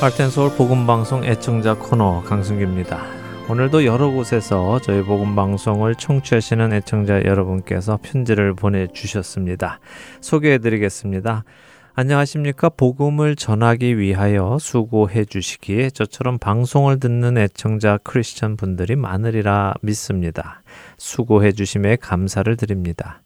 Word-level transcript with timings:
할텐서울 0.00 0.56
복음방송 0.56 1.24
애청자 1.24 1.74
코너 1.74 2.22
강승규입니다. 2.22 3.04
오늘도 3.50 3.84
여러 3.84 4.10
곳에서 4.10 4.80
저희 4.80 5.02
복음방송을 5.02 5.94
청취하시는 5.94 6.72
애청자 6.72 7.22
여러분께서 7.22 7.98
편지를 8.00 8.54
보내주셨습니다. 8.54 9.78
소개해드리겠습니다. 10.22 11.44
안녕하십니까. 11.92 12.70
복음을 12.70 13.36
전하기 13.36 13.98
위하여 13.98 14.56
수고해 14.58 15.26
주시기에 15.26 15.90
저처럼 15.90 16.38
방송을 16.38 16.98
듣는 16.98 17.36
애청자 17.36 17.98
크리스천 18.02 18.56
분들이 18.56 18.96
많으리라 18.96 19.74
믿습니다. 19.82 20.62
수고해 20.96 21.52
주심에 21.52 21.96
감사를 21.96 22.56
드립니다. 22.56 23.20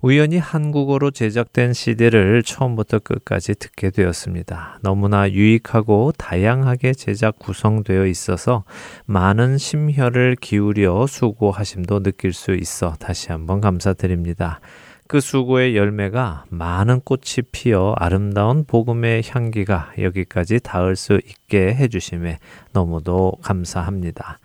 우연히 0.00 0.38
한국어로 0.38 1.10
제작된 1.10 1.72
CD를 1.72 2.42
처음부터 2.44 3.00
끝까지 3.00 3.54
듣게 3.56 3.90
되었습니다. 3.90 4.78
너무나 4.82 5.28
유익하고 5.28 6.12
다양하게 6.16 6.94
제작 6.94 7.38
구성되어 7.38 8.06
있어서 8.06 8.64
많은 9.06 9.58
심혈을 9.58 10.36
기울여 10.40 11.06
수고하심도 11.08 12.04
느낄 12.04 12.32
수 12.32 12.54
있어 12.54 12.94
다시 13.00 13.32
한번 13.32 13.60
감사드립니다. 13.60 14.60
그 15.08 15.20
수고의 15.20 15.74
열매가 15.74 16.44
많은 16.50 17.00
꽃이 17.00 17.48
피어 17.50 17.94
아름다운 17.96 18.64
복음의 18.64 19.22
향기가 19.26 19.90
여기까지 19.98 20.60
닿을 20.60 20.96
수 20.96 21.18
있게 21.24 21.74
해주심에 21.74 22.38
너무도 22.72 23.32
감사합니다. 23.42 24.38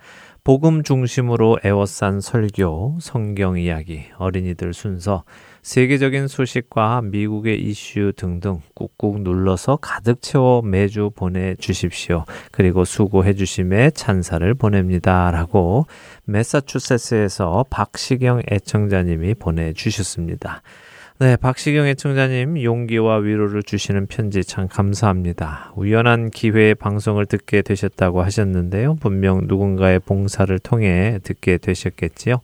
복음 0.44 0.82
중심으로 0.82 1.60
애워싼 1.64 2.20
설교, 2.20 2.98
성경 3.00 3.58
이야기, 3.58 4.04
어린이들 4.18 4.74
순서, 4.74 5.24
세계적인 5.62 6.28
소식과 6.28 7.00
미국의 7.00 7.62
이슈 7.62 8.12
등등 8.14 8.60
꾹꾹 8.74 9.20
눌러서 9.20 9.76
가득 9.76 10.20
채워 10.20 10.60
매주 10.60 11.10
보내주십시오. 11.16 12.26
그리고 12.52 12.84
수고해 12.84 13.32
주심에 13.32 13.92
찬사를 13.92 14.52
보냅니다. 14.52 15.30
라고 15.30 15.86
메사추세츠에서 16.26 17.64
박시경 17.70 18.42
애청자님이 18.50 19.36
보내주셨습니다. 19.36 20.60
네, 21.20 21.36
박시경 21.36 21.86
애청자님 21.86 22.60
용기와 22.60 23.18
위로를 23.18 23.62
주시는 23.62 24.08
편지 24.08 24.42
참 24.42 24.66
감사합니다. 24.66 25.72
우연한 25.76 26.30
기회에 26.30 26.74
방송을 26.74 27.26
듣게 27.26 27.62
되셨다고 27.62 28.20
하셨는데요. 28.24 28.96
분명 28.96 29.42
누군가의 29.44 30.00
봉사를 30.00 30.58
통해 30.58 31.20
듣게 31.22 31.58
되셨겠지요. 31.58 32.40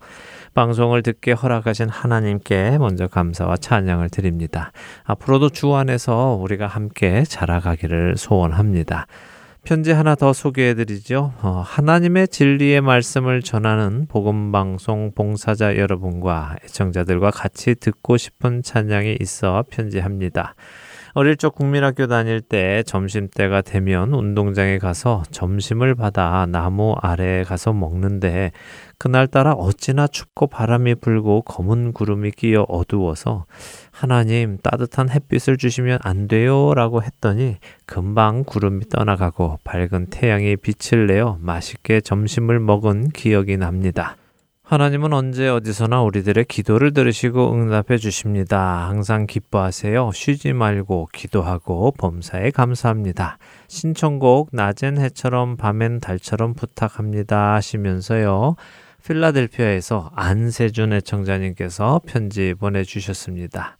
방송을 0.55 1.03
듣게 1.03 1.33
허락하신 1.33 1.89
하나님께 1.89 2.79
먼저 2.79 3.09
감사와 3.09 3.57
찬양을 3.57 4.09
드립니다. 4.09 4.71
앞으로도 5.03 5.49
주 5.49 5.75
안에서 5.75 6.39
우리가 6.41 6.69
함께 6.69 7.25
자라가기를 7.25 8.15
소원합니다. 8.17 9.09
편지 9.63 9.93
하나 9.93 10.15
더 10.15 10.33
소개해 10.33 10.75
드리죠. 10.75 11.33
어, 11.43 11.63
하나님의 11.65 12.29
진리의 12.29 12.81
말씀을 12.81 13.43
전하는 13.43 14.07
복음 14.09 14.53
방송 14.53 15.13
봉사자 15.15 15.77
여러분과 15.77 16.57
애청자들과 16.65 17.31
같이 17.31 17.75
듣고 17.75 18.17
싶은 18.17 18.63
찬양이 18.63 19.19
있어 19.21 19.65
편지합니다. 19.71 20.55
어릴 21.13 21.37
적 21.37 21.55
국민학교 21.55 22.07
다닐 22.07 22.41
때 22.41 22.83
점심때가 22.87 23.63
되면 23.63 24.15
운동장에 24.15 24.79
가서 24.79 25.25
점심을 25.31 25.95
받아 25.95 26.47
나무 26.47 26.95
아래에 27.01 27.43
가서 27.43 27.73
먹는데 27.73 28.53
그날따라 28.99 29.53
어찌나 29.53 30.07
춥고 30.07 30.47
바람이 30.47 30.97
불고 30.97 31.43
검은 31.43 31.93
구름이 31.93 32.33
끼어 32.33 32.63
어두워서 32.63 33.47
하나님 34.01 34.57
따뜻한 34.63 35.11
햇빛을 35.11 35.59
주시면 35.59 35.99
안 36.01 36.27
돼요 36.27 36.73
라고 36.73 37.03
했더니 37.03 37.59
금방 37.85 38.45
구름이 38.45 38.89
떠나가고 38.89 39.59
밝은 39.63 40.07
태양이 40.09 40.57
빛을 40.57 41.07
내어 41.07 41.37
맛있게 41.39 42.01
점심을 42.01 42.61
먹은 42.61 43.11
기억이 43.11 43.59
납니다. 43.59 44.17
하나님은 44.63 45.13
언제 45.13 45.51
어디서나 45.51 46.01
우리들의 46.01 46.47
기도를 46.47 46.95
들으시고 46.95 47.53
응답해 47.53 47.99
주십니다. 47.99 48.89
항상 48.89 49.27
기뻐하세요. 49.27 50.13
쉬지 50.15 50.55
말고 50.55 51.11
기도하고 51.13 51.93
범사에 51.99 52.53
감사합니다. 52.53 53.37
신청곡 53.69 54.49
낮엔 54.53 54.97
해처럼 54.97 55.59
밤엔 55.59 56.01
달처럼 56.01 56.55
부탁합니다 56.55 57.53
하시면서요. 57.57 58.57
필라델피아에서 59.05 60.13
안세준 60.15 60.93
애청자님께서 60.93 62.01
편지 62.07 62.55
보내주셨습니다. 62.59 63.77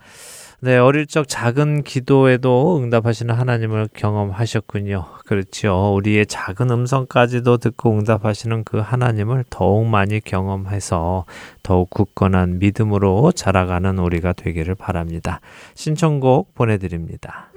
네, 0.63 0.77
어릴 0.77 1.07
적 1.07 1.27
작은 1.27 1.85
기도에도 1.85 2.79
응답하시는 2.83 3.35
하나님을 3.35 3.89
경험하셨군요. 3.95 5.07
그렇죠. 5.25 5.95
우리의 5.95 6.27
작은 6.27 6.71
음성까지도 6.71 7.57
듣고 7.57 7.93
응답하시는 7.93 8.65
그 8.65 8.77
하나님을 8.77 9.45
더욱 9.49 9.87
많이 9.87 10.21
경험해서 10.21 11.25
더욱 11.63 11.89
굳건한 11.89 12.59
믿음으로 12.59 13.33
자라가는 13.33 13.99
우리가 13.99 14.35
되기를 14.35 14.75
바랍니다. 14.75 15.41
신청곡 15.75 16.55
보내드립니다. 16.55 17.51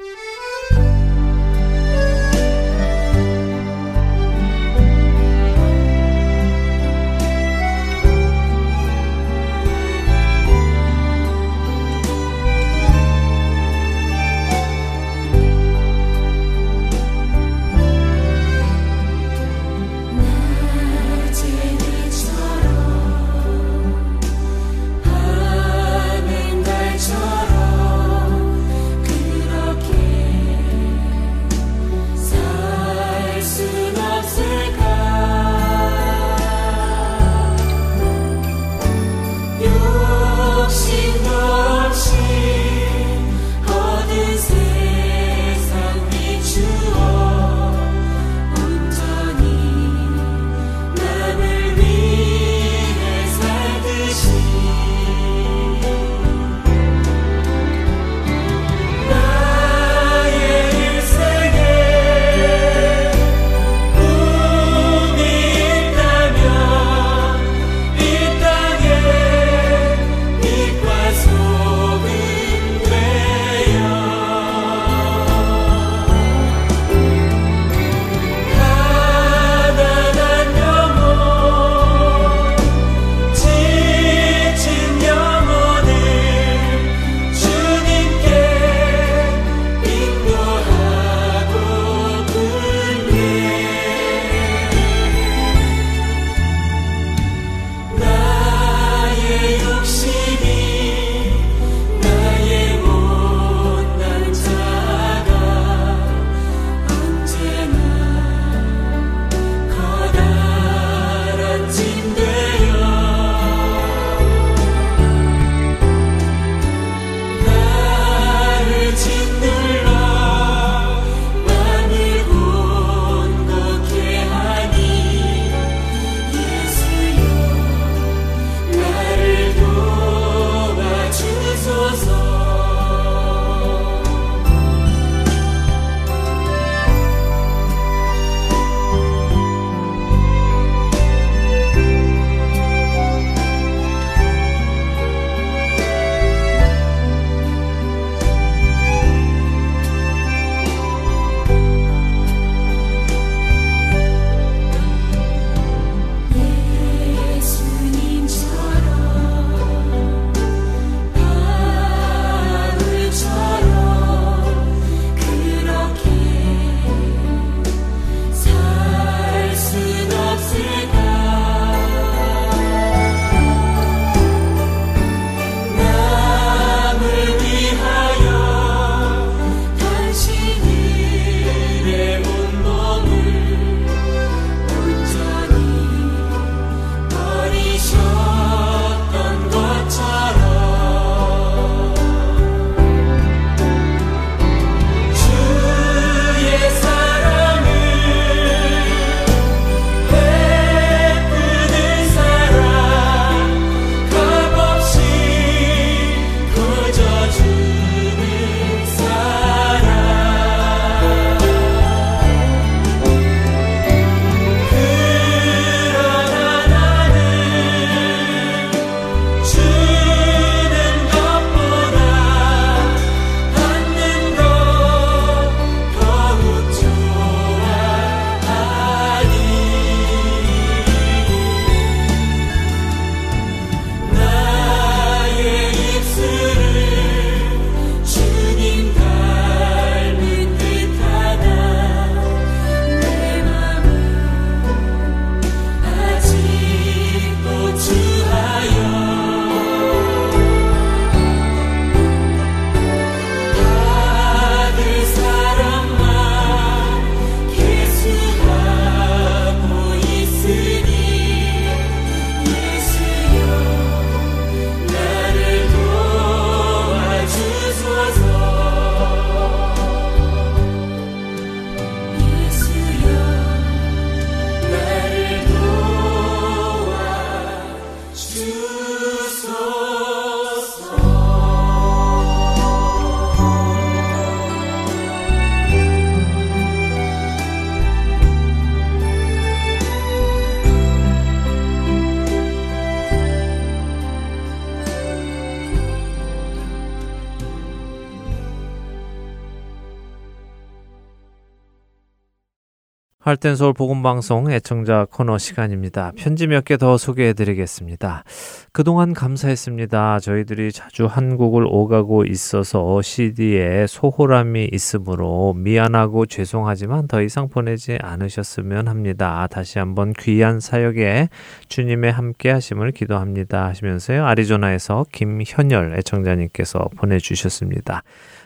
할텐 303.33 303.55
서울 303.55 303.73
복음 303.73 304.03
방송 304.03 304.51
애청자 304.51 305.07
코너 305.09 305.39
시간입니다. 305.39 306.11
편지 306.15 306.45
몇 306.45 306.65
개 306.65 306.77
더 306.77 306.97
소개해 306.99 307.33
드리겠습니다. 307.33 308.23
그동안 308.71 309.13
감사했습니다. 309.13 310.19
저희들이 310.19 310.71
자주 310.71 311.07
한국을 311.07 311.65
오가고 311.67 312.25
있어서 312.25 313.01
CD에 313.01 313.87
소홀함이 313.87 314.69
있으므로 314.71 315.53
미안하고 315.57 316.27
죄송하지만 316.27 317.07
더 317.07 317.23
이상 317.23 317.49
보내지 317.49 317.97
않으셨으면 317.99 318.87
합니다. 318.87 319.47
다시 319.49 319.79
한번 319.79 320.13
귀한 320.13 320.59
사역에 320.59 321.29
주님의 321.69 322.11
함께 322.11 322.51
하심을 322.51 322.91
기도합니다 322.91 323.65
하시면서요. 323.65 324.27
아리조나에서 324.27 325.07
김현열 325.11 325.95
애청자님께서 325.97 326.87
보내 326.97 327.17
주셨습니다. 327.17 328.03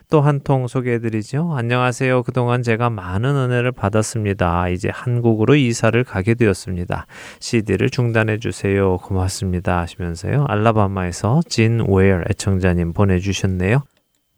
또 0.09 0.21
한 0.21 0.39
통 0.39 0.68
소개해드리죠. 0.68 1.54
안녕하세요. 1.54 2.24
그동안 2.24 2.63
제가 2.63 2.89
많은 2.89 3.36
은혜를 3.36 3.74
받았습니다. 3.74 4.69
이제 4.69 4.89
한국으로 4.94 5.56
이사를 5.56 6.01
가게 6.06 6.33
되었습니다. 6.33 7.07
CD를 7.42 7.89
중단해 7.89 8.39
주세요. 8.39 8.98
고맙습니다. 8.98 9.80
하시면서요. 9.80 10.45
알라바마에서 10.48 11.42
진 11.50 11.83
웨어 11.89 12.21
애청자님 12.30 12.94
보내주셨네요. 12.94 13.83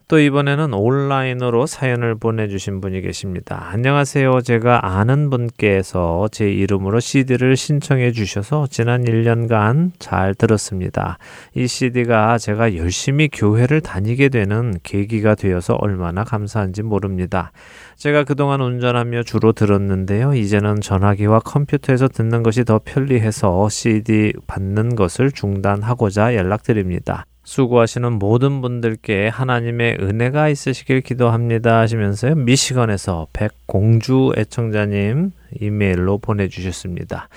또 0.10 0.18
이번에는 0.18 0.74
온라인으로 0.74 1.68
사연을 1.68 2.16
보내주신 2.16 2.82
분이 2.82 3.02
계십니다. 3.02 3.68
안녕하세요. 3.70 4.42
제가 4.42 4.98
아는 4.98 5.30
분께서 5.30 6.28
제 6.32 6.52
이름으로 6.52 7.00
CD를 7.00 7.56
신청해 7.56 8.12
주셔서 8.14 8.66
지난 8.72 9.04
1년간 9.04 9.92
잘 10.00 10.34
들었습니다. 10.34 11.20
이 11.54 11.68
CD가 11.68 12.40
제가 12.40 12.76
열심히 12.76 13.30
교회를 13.32 13.82
다니게 13.82 14.30
되는 14.30 14.74
계기가 14.82 15.36
되어서 15.36 15.76
얼마나 15.76 16.24
감사한지 16.24 16.82
모릅니다. 16.82 17.52
제가 17.96 18.24
그동안 18.24 18.62
운전하며 18.62 19.22
주로 19.22 19.52
들었는데요. 19.52 20.34
이제는 20.34 20.82
전화기와 20.82 21.42
컴퓨터에서 21.42 22.08
듣는 22.08 22.42
것이 22.42 22.64
더 22.64 22.82
편리해서 22.84 23.70
CD 23.70 24.34
받는 24.48 24.96
것을 24.96 25.32
중단하고자 25.32 26.34
연락드립니다. 26.34 27.28
수고하시는 27.50 28.14
모든 28.14 28.62
분들께 28.62 29.28
하나님의 29.28 29.98
은혜가 30.00 30.50
있으시길 30.50 31.02
기도합니다 31.02 31.80
하시면서요. 31.80 32.36
미시건에서 32.36 33.26
백공주 33.34 34.34
애청자님 34.38 35.32
이메일로 35.60 36.20
보내주셨습니다. 36.20 37.28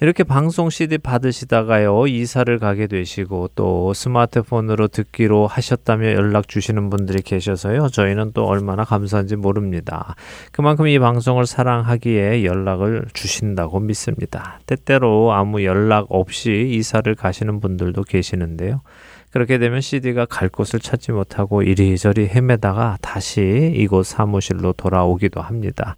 이렇게 0.00 0.24
방송 0.24 0.70
CD 0.70 0.96
받으시다가요, 0.96 2.06
이사를 2.06 2.58
가게 2.58 2.86
되시고 2.86 3.50
또 3.54 3.92
스마트폰으로 3.92 4.88
듣기로 4.88 5.46
하셨다며 5.46 6.12
연락 6.12 6.48
주시는 6.48 6.88
분들이 6.88 7.20
계셔서요, 7.20 7.88
저희는 7.88 8.32
또 8.32 8.46
얼마나 8.46 8.84
감사한지 8.84 9.36
모릅니다. 9.36 10.16
그만큼 10.50 10.88
이 10.88 10.98
방송을 10.98 11.44
사랑하기에 11.44 12.44
연락을 12.44 13.04
주신다고 13.12 13.80
믿습니다. 13.80 14.60
때때로 14.64 15.34
아무 15.34 15.62
연락 15.62 16.06
없이 16.08 16.70
이사를 16.72 17.14
가시는 17.14 17.60
분들도 17.60 18.02
계시는데요. 18.04 18.80
그렇게 19.32 19.56
되면 19.58 19.80
CD가 19.80 20.26
갈 20.26 20.48
곳을 20.48 20.78
찾지 20.78 21.12
못하고 21.12 21.62
이리저리 21.62 22.28
헤매다가 22.28 22.98
다시 23.00 23.72
이곳 23.74 24.06
사무실로 24.06 24.74
돌아오기도 24.74 25.40
합니다. 25.40 25.96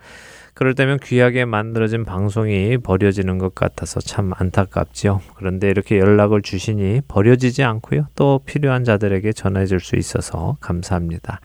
그럴 0.54 0.74
때면 0.76 1.00
귀하게 1.02 1.44
만들어진 1.44 2.04
방송이 2.04 2.78
버려지는 2.78 3.38
것 3.38 3.56
같아서 3.56 3.98
참 3.98 4.30
안타깝지요. 4.36 5.20
그런데 5.34 5.68
이렇게 5.68 5.98
연락을 5.98 6.42
주시니 6.42 7.02
버려지지 7.08 7.64
않고요. 7.64 8.06
또 8.14 8.40
필요한 8.46 8.84
자들에게 8.84 9.32
전해줄 9.32 9.80
수 9.80 9.96
있어서 9.96 10.56
감사합니다. 10.60 11.40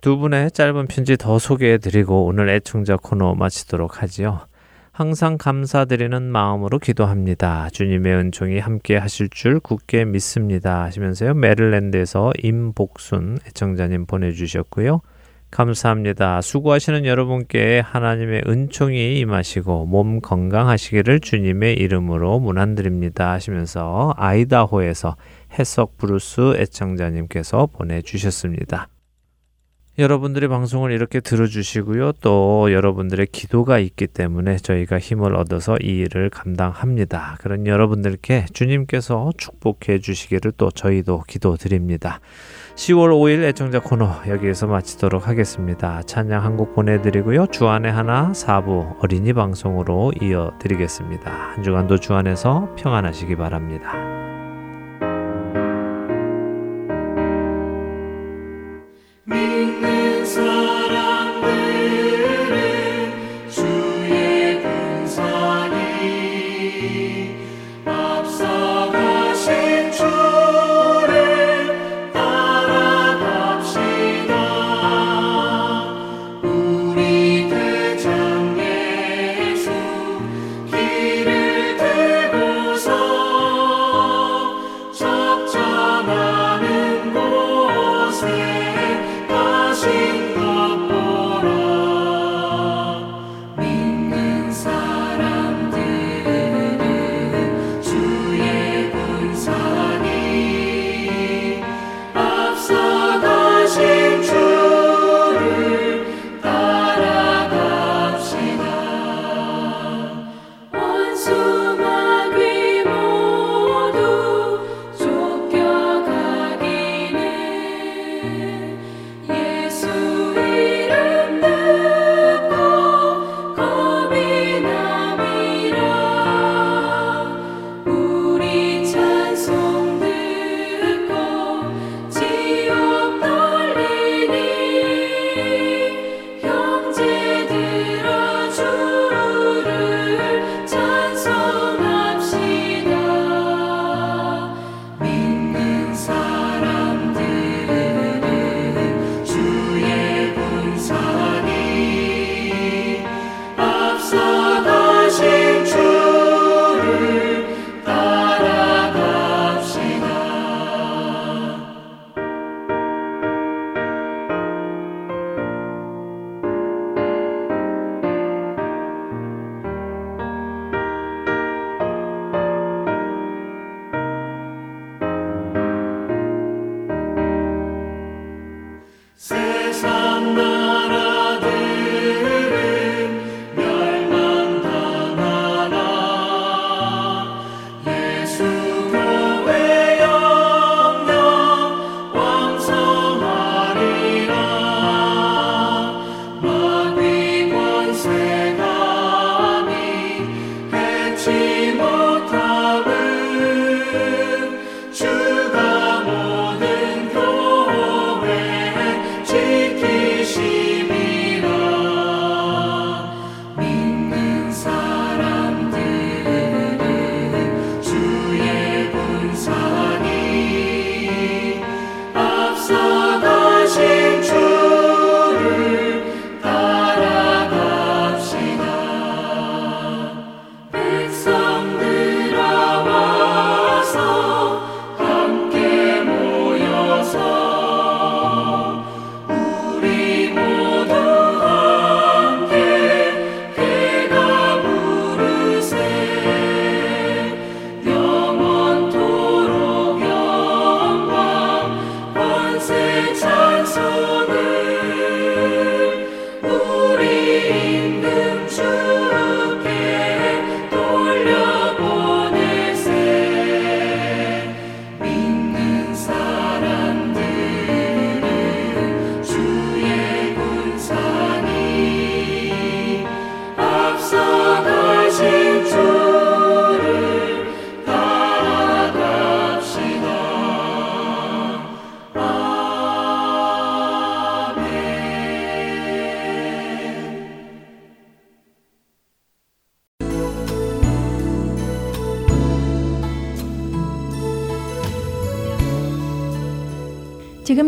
두 0.00 0.18
분의 0.18 0.52
짧은 0.52 0.86
편지 0.86 1.16
더 1.16 1.40
소개해 1.40 1.78
드리고 1.78 2.26
오늘 2.26 2.48
애청자 2.48 2.96
코너 2.96 3.34
마치도록 3.34 4.02
하지요. 4.02 4.46
항상 4.98 5.38
감사드리는 5.38 6.24
마음으로 6.24 6.80
기도합니다. 6.80 7.68
주님의 7.70 8.16
은총이 8.16 8.58
함께 8.58 8.96
하실 8.96 9.28
줄 9.30 9.60
굳게 9.60 10.04
믿습니다. 10.04 10.82
하시면서요. 10.82 11.34
메릴랜드에서 11.34 12.32
임복순 12.42 13.38
애청자님 13.46 14.06
보내주셨고요. 14.06 15.00
감사합니다. 15.52 16.40
수고하시는 16.40 17.04
여러분께 17.04 17.78
하나님의 17.78 18.42
은총이 18.48 19.20
임하시고 19.20 19.86
몸 19.86 20.20
건강하시기를 20.20 21.20
주님의 21.20 21.74
이름으로 21.74 22.40
문안드립니다. 22.40 23.30
하시면서 23.30 24.14
아이다호에서 24.16 25.14
해석 25.60 25.96
브루스 25.96 26.56
애청자님께서 26.56 27.66
보내주셨습니다. 27.66 28.88
여러분들이 29.98 30.46
방송을 30.46 30.92
이렇게 30.92 31.18
들어주시고요. 31.18 32.12
또 32.20 32.72
여러분들의 32.72 33.26
기도가 33.32 33.80
있기 33.80 34.06
때문에 34.06 34.56
저희가 34.58 35.00
힘을 35.00 35.34
얻어서 35.34 35.76
이 35.82 35.98
일을 35.98 36.30
감당합니다. 36.30 37.36
그런 37.40 37.66
여러분들께 37.66 38.46
주님께서 38.52 39.32
축복해 39.36 39.98
주시기를 39.98 40.52
또 40.56 40.70
저희도 40.70 41.24
기도드립니다. 41.26 42.20
10월 42.76 43.10
5일 43.10 43.42
애청자 43.42 43.80
코너 43.80 44.22
여기에서 44.28 44.68
마치도록 44.68 45.26
하겠습니다. 45.26 46.02
찬양 46.02 46.44
한 46.44 46.58
곡 46.58 46.74
보내드리고요. 46.74 47.46
주안의 47.48 47.90
하나 47.92 48.32
사부 48.32 48.96
어린이 49.00 49.32
방송으로 49.32 50.12
이어드리겠습니다. 50.20 51.30
한 51.30 51.62
주간도 51.62 51.98
주안에서 51.98 52.74
평안하시기 52.76 53.34
바랍니다. 53.36 54.17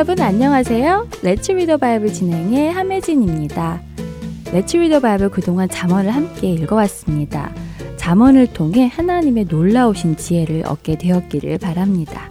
여러분 0.00 0.18
안녕하세요. 0.18 1.08
Let's 1.22 1.52
Read 1.52 1.66
the 1.66 1.76
Bible 1.76 2.10
진행의 2.10 2.72
함혜진입니다. 2.72 3.82
Let's 4.50 4.78
Read 4.78 4.89
the 4.89 4.98
Bible 4.98 5.28
그동안 5.28 5.68
잠언을 5.68 6.10
함께 6.10 6.48
읽어왔습니다. 6.54 7.52
잠언을 7.98 8.46
통해 8.46 8.86
하나님의 8.86 9.44
놀라우신 9.50 10.16
지혜를 10.16 10.62
얻게 10.64 10.96
되었기를 10.96 11.58
바랍니다. 11.58 12.30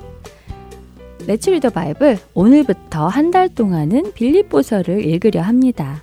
Let's 1.28 1.52
Read 1.52 1.62
the 1.62 1.70
Bible 1.70 2.18
오늘부터 2.34 3.08
한 3.08 3.30
달 3.30 3.50
동안은 3.50 4.14
빌립보서를 4.16 5.06
읽으려 5.06 5.44
합니다. 5.44 6.02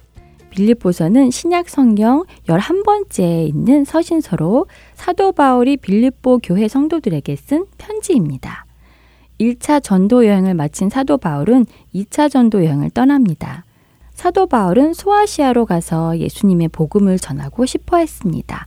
빌립보서는 0.51 1.33
신약 1.33 1.69
성경 1.69 2.23
11번째에 2.47 3.49
있는 3.49 3.85
서신서로 3.85 4.69
사도 4.95 5.33
바울이 5.33 5.79
빌립보 5.79 6.39
교회 6.45 6.69
성도들에게 6.69 7.35
쓴 7.35 7.67
편지입니다. 7.77 8.66
1차 9.41 9.83
전도 9.83 10.27
여행을 10.27 10.55
마친 10.55 10.89
사도 10.89 11.19
바울은 11.19 11.67
2차 11.95 12.31
전도 12.31 12.65
여행을 12.65 12.91
떠납니다. 12.91 13.65
사도 14.15 14.47
바울은 14.47 14.95
소아시아로 14.95 15.67
가서 15.67 16.19
예수님의 16.19 16.69
복음을 16.69 17.19
전하고 17.19 17.67
싶어 17.67 17.99
했습니다. 17.99 18.65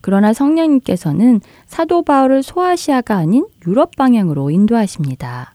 그러나 0.00 0.32
성령님께서는 0.32 1.40
사도 1.66 2.02
바울을 2.02 2.42
소아시아가 2.42 3.16
아닌 3.16 3.46
유럽 3.66 3.96
방향으로 3.96 4.50
인도하십니다. 4.50 5.52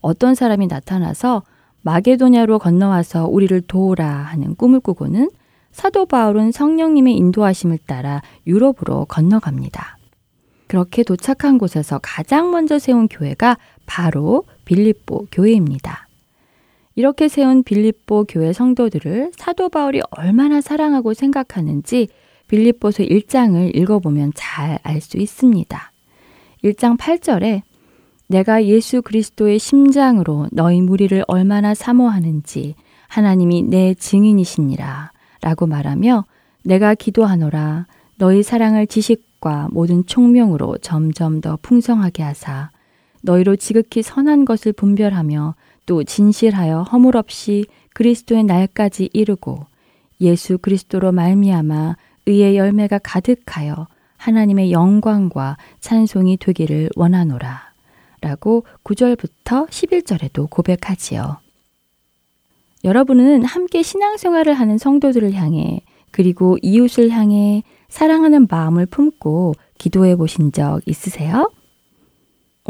어떤 0.00 0.34
사람이 0.34 0.68
나타나서 0.68 1.42
마게도냐로 1.82 2.58
건너와서 2.58 3.26
우리를 3.26 3.60
도우라 3.62 4.06
하는 4.06 4.54
꿈을 4.54 4.80
꾸고는 4.80 5.30
사도 5.72 6.06
바울은 6.06 6.52
성령님의 6.52 7.16
인도하심을 7.16 7.78
따라 7.86 8.22
유럽으로 8.46 9.06
건너갑니다. 9.06 9.98
그렇게 10.66 11.02
도착한 11.02 11.56
곳에서 11.58 11.98
가장 12.02 12.50
먼저 12.50 12.78
세운 12.78 13.08
교회가 13.08 13.56
바로 13.88 14.44
빌립보 14.66 15.26
교회입니다. 15.32 16.06
이렇게 16.94 17.28
세운 17.28 17.62
빌립보 17.64 18.26
교회 18.28 18.52
성도들을 18.52 19.32
사도 19.36 19.68
바울이 19.68 20.02
얼마나 20.10 20.60
사랑하고 20.60 21.14
생각하는지 21.14 22.08
빌립보서 22.48 23.02
1장을 23.02 23.74
읽어보면 23.74 24.32
잘 24.34 24.78
알 24.82 25.00
수 25.00 25.16
있습니다. 25.16 25.92
1장 26.64 26.98
8절에 26.98 27.62
내가 28.28 28.64
예수 28.64 29.00
그리스도의 29.00 29.58
심장으로 29.58 30.48
너희 30.52 30.82
무리를 30.82 31.24
얼마나 31.28 31.74
사모하는지 31.74 32.74
하나님이 33.08 33.62
내 33.62 33.94
증인이시니라 33.94 35.12
라고 35.40 35.66
말하며 35.66 36.24
내가 36.64 36.94
기도하노라 36.94 37.86
너희 38.16 38.42
사랑을 38.42 38.86
지식과 38.86 39.68
모든 39.70 40.04
총명으로 40.04 40.78
점점 40.78 41.40
더 41.40 41.58
풍성하게 41.62 42.22
하사 42.22 42.70
너희로 43.22 43.56
지극히 43.56 44.02
선한 44.02 44.44
것을 44.44 44.72
분별하며 44.72 45.54
또 45.86 46.04
진실하여 46.04 46.82
허물 46.82 47.16
없이 47.16 47.66
그리스도의 47.94 48.44
날까지 48.44 49.10
이르고 49.12 49.66
예수 50.20 50.58
그리스도로 50.58 51.12
말미암아 51.12 51.96
의의 52.26 52.56
열매가 52.56 52.98
가득하여 52.98 53.88
하나님의 54.16 54.72
영광과 54.72 55.56
찬송이 55.80 56.36
되기를 56.38 56.90
원하노라. 56.96 57.68
라고 58.20 58.64
9절부터 58.84 59.68
11절에도 59.68 60.50
고백하지요. 60.50 61.38
여러분은 62.84 63.44
함께 63.44 63.82
신앙생활을 63.82 64.54
하는 64.54 64.76
성도들을 64.76 65.34
향해 65.34 65.80
그리고 66.10 66.56
이웃을 66.62 67.10
향해 67.10 67.62
사랑하는 67.88 68.46
마음을 68.50 68.86
품고 68.86 69.54
기도해 69.78 70.16
보신 70.16 70.52
적 70.52 70.80
있으세요? 70.86 71.50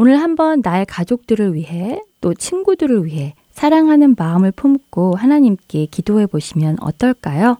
오늘 0.01 0.21
한번 0.21 0.61
나의 0.63 0.87
가족들을 0.87 1.55
위해 1.55 2.01
또 2.21 2.33
친구들을 2.33 3.05
위해 3.05 3.35
사랑하는 3.51 4.15
마음을 4.17 4.53
품고 4.53 5.17
하나님께 5.17 5.87
기도해 5.87 6.27
보시면 6.27 6.77
어떨까요? 6.81 7.57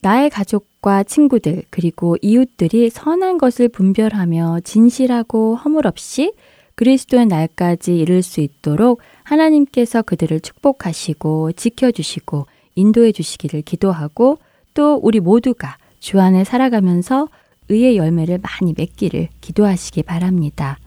나의 0.00 0.30
가족과 0.30 1.02
친구들 1.02 1.64
그리고 1.68 2.16
이웃들이 2.22 2.88
선한 2.88 3.36
것을 3.36 3.68
분별하며 3.68 4.60
진실하고 4.64 5.54
허물 5.54 5.86
없이 5.86 6.32
그리스도의 6.76 7.26
날까지 7.26 7.94
이룰 7.94 8.22
수 8.22 8.40
있도록 8.40 9.02
하나님께서 9.24 10.00
그들을 10.00 10.40
축복하시고 10.40 11.52
지켜주시고 11.52 12.46
인도해 12.74 13.12
주시기를 13.12 13.60
기도하고 13.60 14.38
또 14.72 14.94
우리 14.94 15.20
모두가 15.20 15.76
주 15.98 16.20
안에 16.20 16.44
살아가면서 16.44 17.28
의의 17.68 17.98
열매를 17.98 18.38
많이 18.38 18.72
맺기를 18.74 19.28
기도하시기 19.42 20.04
바랍니다. 20.04 20.78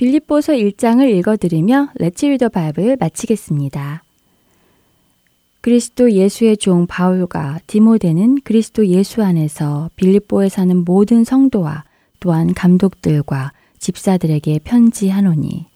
빌립보서 0.00 0.54
1장을 0.54 1.06
읽어드리며 1.06 1.90
레츠 1.96 2.24
리더 2.24 2.48
바이블 2.48 2.96
마치겠습니다. 2.98 4.02
그리스도 5.60 6.12
예수의 6.12 6.56
종 6.56 6.86
바울과 6.86 7.58
디모데는 7.66 8.38
그리스도 8.42 8.86
예수 8.86 9.22
안에서 9.22 9.90
빌립보에 9.96 10.48
사는 10.48 10.74
모든 10.86 11.22
성도와 11.22 11.84
또한 12.18 12.54
감독들과 12.54 13.52
집사들에게 13.78 14.60
편지하노니 14.64 15.66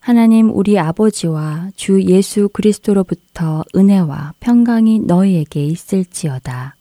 하나님 0.00 0.48
우리 0.48 0.78
아버지와 0.78 1.72
주 1.76 2.02
예수 2.04 2.48
그리스도로부터 2.48 3.64
은혜와 3.76 4.32
평강이 4.40 5.00
너희에게 5.00 5.62
있을지어다. 5.66 6.74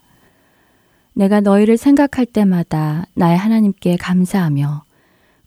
내가 1.15 1.41
너희를 1.41 1.75
생각할 1.75 2.25
때마다 2.25 3.07
나의 3.13 3.37
하나님께 3.37 3.97
감사하며 3.97 4.85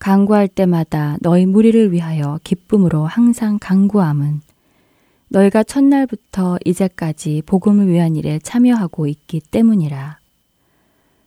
강구할 0.04 0.48
때마다 0.48 1.16
너희 1.22 1.46
무리를 1.46 1.90
위하여 1.90 2.38
기쁨으로 2.44 3.06
항상 3.06 3.58
강구함은 3.58 4.42
너희가 5.28 5.62
첫날부터 5.62 6.58
이제까지 6.62 7.40
복음을 7.46 7.88
위한 7.88 8.14
일에 8.14 8.38
참여하고 8.38 9.06
있기 9.06 9.40
때문이라. 9.50 10.18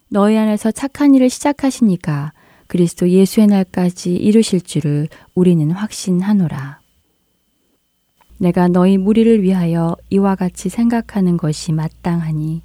너희 0.10 0.38
안에서 0.38 0.70
착한 0.70 1.16
일을 1.16 1.28
시작하시니까 1.28 2.34
그리스도 2.68 3.10
예수의 3.10 3.48
날까지 3.48 4.14
이루실 4.14 4.62
줄을 4.62 5.08
우리는 5.34 5.72
확신하노라. 5.72 6.80
내가 8.38 8.68
너희 8.68 9.00
무리를 9.00 9.42
위하여 9.42 9.96
이와 10.12 10.36
같이 10.36 10.70
생각하는 10.70 11.38
것이 11.38 11.72
마땅하니 11.72 12.62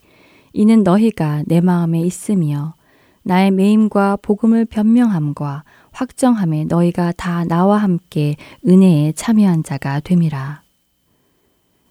이는 0.53 0.83
너희가 0.83 1.45
내 1.47 1.63
마음에 1.63 2.03
있으며 2.03 2.75
나의 3.23 3.51
매임과 3.51 4.19
복음을 4.21 4.67
변명함과 4.67 5.65
확정함에 5.93 6.65
너희가 6.65 7.13
다 7.13 7.45
나와 7.45 7.79
함께 7.79 8.37
은혜에 8.67 9.13
참여한 9.13 9.63
자가 9.63 10.01
됨이라. 10.01 10.63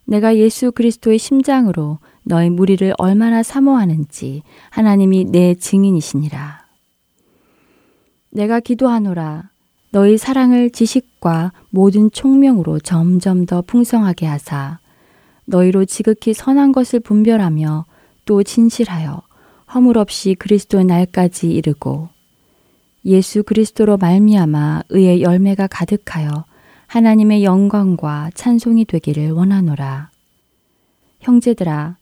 내가 0.06 0.36
예수 0.36 0.72
그리스도의 0.72 1.18
심장으로 1.18 2.00
너희 2.24 2.50
무리를 2.50 2.94
얼마나 2.98 3.44
사모하는지 3.44 4.44
하나님이 4.70 5.26
내 5.26 5.56
증인이시니라. 5.56 6.66
내가 8.32 8.60
기도하노라. 8.60 9.50
너희 9.92 10.18
사랑을 10.18 10.70
지식과 10.70 11.52
모든 11.70 12.12
총명으로 12.12 12.80
점점 12.80 13.46
더 13.46 13.62
풍성하게 13.62 14.26
하사 14.26 14.80
너희로 15.46 15.84
지극히 15.86 16.34
선한 16.34 16.72
것을 16.72 17.02
분별하며 17.02 17.86
또 18.26 18.42
진실하여 18.42 19.22
허물 19.74 19.98
없이 19.98 20.36
그리스도의 20.36 20.86
날까지 20.86 21.52
이르고 21.52 22.10
예수 23.06 23.44
그리스도로 23.44 23.98
말미암아 23.98 24.84
의의 24.90 25.22
열매가 25.22 25.68
가득하여 25.68 26.46
하나님의 26.88 27.44
영광과 27.44 28.32
찬송이 28.36 28.86
되기를 28.86 29.32
원하노라. 29.32 30.12
형제들아, 31.22 31.98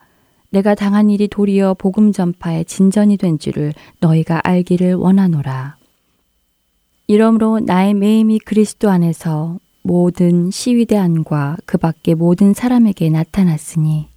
내가 0.51 0.73
당한 0.73 1.09
일이 1.09 1.27
도리어 1.27 1.75
복음 1.75 2.11
전파의 2.11 2.65
진전이 2.65 3.17
된 3.17 3.37
줄을 3.37 3.73
너희가 3.99 4.41
알기를 4.43 4.95
원하노라. 4.95 5.77
이러므로 7.07 7.59
나의 7.59 7.93
매임이 7.93 8.39
그리스도 8.39 8.89
안에서 8.89 9.59
모든 9.83 10.51
시위대 10.51 10.97
안과 10.97 11.57
그 11.65 11.77
밖의 11.77 12.15
모든 12.15 12.53
사람에게 12.53 13.09
나타났으니 13.09 14.09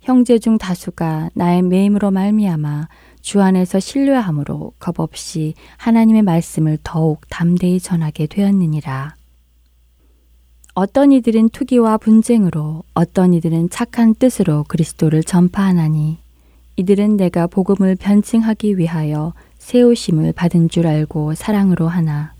형제 0.00 0.38
중 0.38 0.58
다수가 0.58 1.30
나의 1.34 1.62
매임으로 1.62 2.10
말미암아 2.10 2.88
주 3.24 3.40
안에서 3.40 3.80
신뢰함으로 3.80 4.74
겁없이 4.78 5.54
하나님의 5.78 6.20
말씀을 6.20 6.76
더욱 6.84 7.22
담대히 7.30 7.80
전하게 7.80 8.26
되었느니라. 8.26 9.14
어떤 10.74 11.10
이들은 11.10 11.48
투기와 11.48 11.96
분쟁으로 11.96 12.82
어떤 12.92 13.32
이들은 13.32 13.70
착한 13.70 14.14
뜻으로 14.14 14.66
그리스도를 14.68 15.22
전파하나니 15.22 16.18
이들은 16.76 17.16
내가 17.16 17.46
복음을 17.46 17.96
변증하기 17.96 18.76
위하여 18.76 19.32
세우심을 19.56 20.34
받은 20.34 20.68
줄 20.68 20.86
알고 20.86 21.34
사랑으로 21.34 21.88
하나 21.88 22.34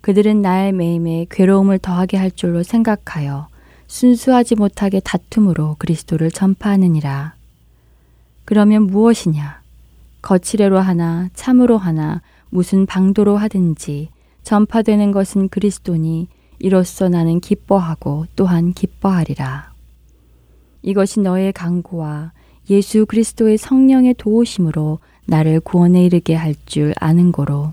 그들은 0.00 0.40
나의 0.40 0.72
매임에 0.72 1.26
괴로움을 1.28 1.78
더하게 1.78 2.16
할 2.16 2.30
줄로 2.30 2.62
생각하여 2.62 3.48
순수하지 3.88 4.54
못하게 4.54 5.00
다툼으로 5.00 5.76
그리스도를 5.78 6.30
전파하느니라. 6.30 7.34
그러면 8.46 8.84
무엇이냐? 8.84 9.63
거칠애로 10.24 10.78
하나 10.78 11.28
참으로 11.34 11.76
하나 11.76 12.22
무슨 12.48 12.86
방도로 12.86 13.36
하든지 13.36 14.08
전파되는 14.42 15.12
것은 15.12 15.50
그리스도니 15.50 16.28
이로써 16.58 17.10
나는 17.10 17.40
기뻐하고 17.40 18.24
또한 18.34 18.72
기뻐하리라. 18.72 19.74
이것이 20.80 21.20
너의 21.20 21.52
강구와 21.52 22.32
예수 22.70 23.04
그리스도의 23.04 23.58
성령의 23.58 24.14
도우심으로 24.14 24.98
나를 25.26 25.60
구원에 25.60 26.02
이르게 26.06 26.34
할 26.34 26.54
줄 26.64 26.94
아는 26.98 27.30
거로 27.30 27.72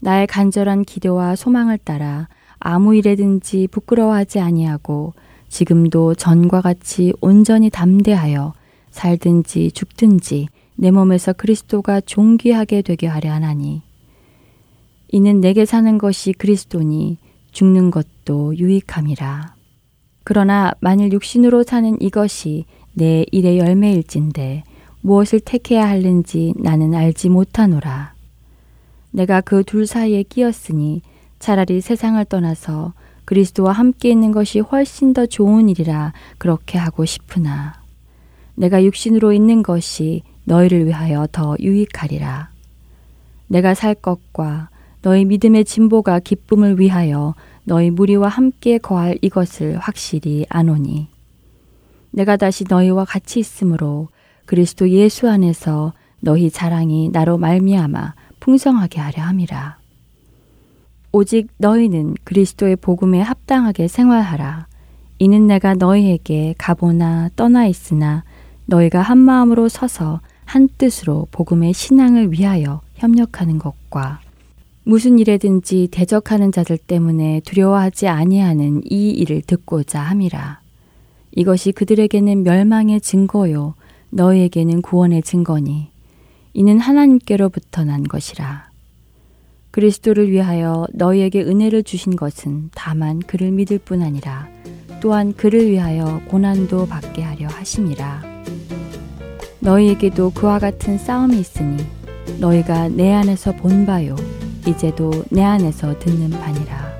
나의 0.00 0.26
간절한 0.26 0.82
기도와 0.82 1.34
소망을 1.34 1.78
따라 1.78 2.28
아무 2.58 2.94
일에든지 2.94 3.68
부끄러워하지 3.70 4.38
아니하고 4.38 5.14
지금도 5.48 6.14
전과 6.14 6.60
같이 6.60 7.14
온전히 7.22 7.70
담대하여 7.70 8.52
살든지 8.90 9.70
죽든지 9.72 10.48
내 10.76 10.90
몸에서 10.90 11.32
그리스도가 11.32 12.00
존귀하게 12.00 12.82
되게 12.82 13.06
하려 13.06 13.32
하나니 13.32 13.82
이는 15.08 15.40
내게 15.40 15.64
사는 15.64 15.98
것이 15.98 16.32
그리스도니 16.32 17.18
죽는 17.52 17.90
것도 17.90 18.56
유익함이라. 18.56 19.54
그러나 20.24 20.72
만일 20.80 21.12
육신으로 21.12 21.62
사는 21.62 21.96
이것이 22.00 22.64
내 22.94 23.24
일의 23.30 23.58
열매일진데 23.58 24.64
무엇을 25.02 25.40
택해야 25.40 25.86
할는지 25.86 26.54
나는 26.56 26.94
알지 26.94 27.28
못하노라. 27.28 28.14
내가 29.12 29.40
그 29.40 29.62
둘 29.62 29.86
사이에 29.86 30.24
끼었으니 30.24 31.02
차라리 31.38 31.80
세상을 31.80 32.24
떠나서 32.24 32.94
그리스도와 33.24 33.72
함께 33.72 34.10
있는 34.10 34.32
것이 34.32 34.58
훨씬 34.58 35.12
더 35.12 35.26
좋은 35.26 35.68
일이라 35.68 36.12
그렇게 36.38 36.78
하고 36.78 37.04
싶으나 37.04 37.74
내가 38.54 38.82
육신으로 38.82 39.32
있는 39.32 39.62
것이 39.62 40.22
너희를 40.44 40.86
위하여 40.86 41.26
더 41.30 41.56
유익하리라. 41.58 42.50
내가 43.48 43.74
살 43.74 43.94
것과 43.94 44.68
너희 45.02 45.24
믿음의 45.24 45.64
진보가 45.64 46.20
기쁨을 46.20 46.80
위하여 46.80 47.34
너희 47.64 47.90
무리와 47.90 48.28
함께 48.28 48.78
거할 48.78 49.18
이것을 49.22 49.78
확실히 49.78 50.46
아노니 50.48 51.08
내가 52.10 52.36
다시 52.36 52.64
너희와 52.68 53.04
같이 53.04 53.40
있으므로 53.40 54.08
그리스도 54.46 54.88
예수 54.90 55.28
안에서 55.28 55.92
너희 56.20 56.50
자랑이 56.50 57.10
나로 57.10 57.38
말미암아 57.38 58.14
풍성하게 58.40 59.00
하려 59.00 59.22
함이라. 59.22 59.78
오직 61.12 61.48
너희는 61.58 62.14
그리스도의 62.24 62.76
복음에 62.76 63.20
합당하게 63.20 63.88
생활하라. 63.88 64.66
이는 65.18 65.46
내가 65.46 65.74
너희에게 65.74 66.54
가보나 66.58 67.30
떠나 67.36 67.66
있으나 67.66 68.24
너희가 68.66 69.00
한 69.00 69.18
마음으로 69.18 69.68
서서 69.68 70.20
한 70.44 70.68
뜻으로 70.78 71.26
복음의 71.30 71.72
신앙을 71.72 72.32
위하여 72.32 72.80
협력하는 72.94 73.58
것과 73.58 74.20
무슨 74.84 75.18
일에든지 75.18 75.88
대적하는 75.90 76.52
자들 76.52 76.76
때문에 76.76 77.40
두려워하지 77.44 78.08
아니하는 78.08 78.82
이 78.84 79.10
일을 79.10 79.42
듣고자 79.42 80.00
함이라. 80.00 80.60
이것이 81.32 81.72
그들에게는 81.72 82.42
멸망의 82.42 83.00
증거요 83.00 83.74
너희에게는 84.10 84.82
구원의 84.82 85.22
증거니 85.22 85.88
이는 86.52 86.78
하나님께로부터 86.78 87.84
난 87.84 88.04
것이라. 88.04 88.68
그리스도를 89.72 90.30
위하여 90.30 90.86
너희에게 90.92 91.42
은혜를 91.42 91.82
주신 91.82 92.14
것은 92.14 92.70
다만 92.74 93.18
그를 93.18 93.50
믿을 93.50 93.78
뿐 93.78 94.02
아니라 94.02 94.48
또한 95.00 95.32
그를 95.32 95.68
위하여 95.68 96.20
고난도 96.28 96.86
받게 96.86 97.22
하려 97.22 97.48
하심이라. 97.48 98.33
너희에게도 99.64 100.32
그와 100.34 100.58
같은 100.58 100.98
싸움이 100.98 101.38
있으니 101.40 101.84
너희가 102.38 102.88
내 102.88 103.12
안에서 103.12 103.52
본 103.52 103.86
바요. 103.86 104.14
이제도 104.66 105.10
내 105.30 105.42
안에서 105.42 105.98
듣는 105.98 106.30
바니라. 106.30 106.94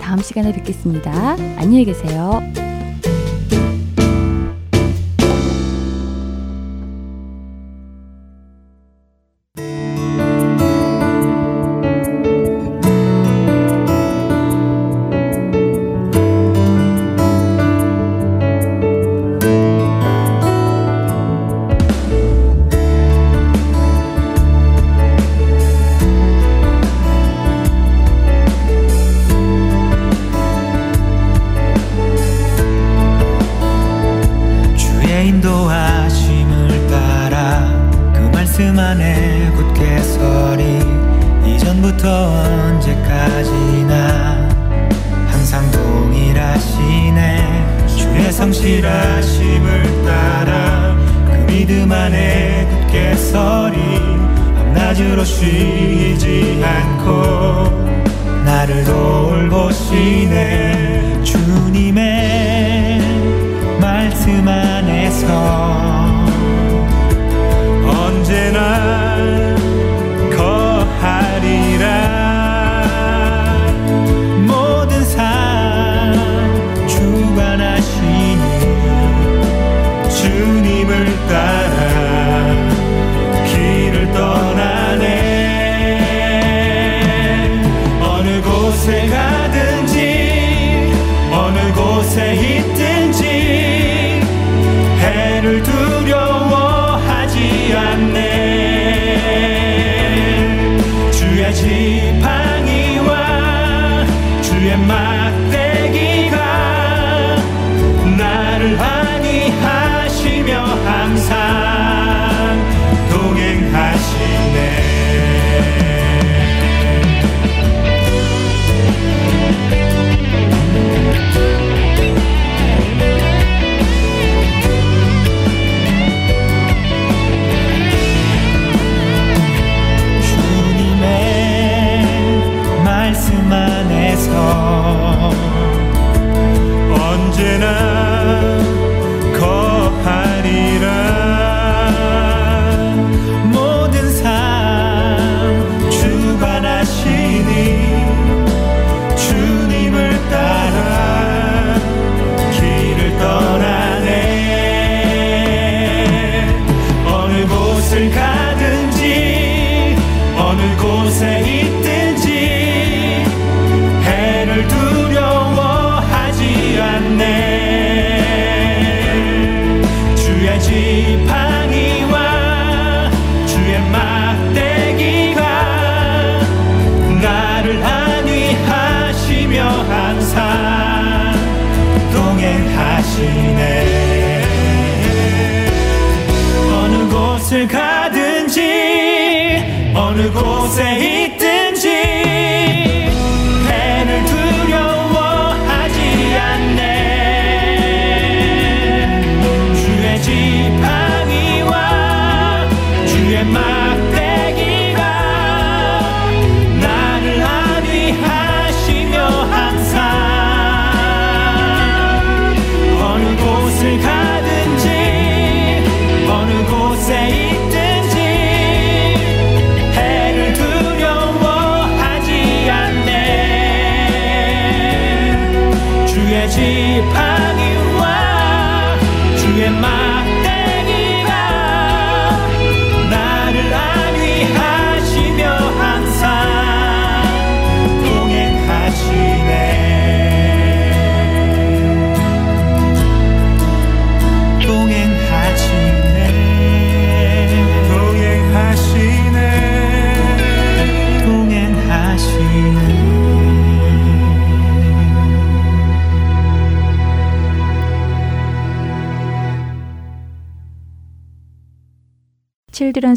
다음 0.00 0.20
시간에 0.20 0.52
뵙겠습니다. 0.52 1.36
안녕히 1.56 1.84
계세요. 1.84 2.40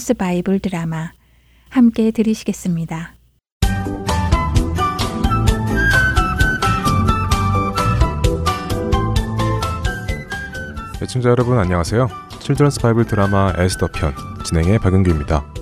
Children's 0.04 0.15
Bible 0.15 0.60
Drama 0.60 1.12
함께 1.70 2.12
들으시겠습니다. 2.12 3.13
애청자 11.02 11.30
여러분 11.30 11.58
안녕하세요. 11.58 12.10
Children's 12.41 12.82
Bible 12.82 13.06
Drama 13.06 13.54
에스더 13.58 13.88
편 13.96 14.13
진행의 14.44 14.80
박은규입니다. 14.80 15.54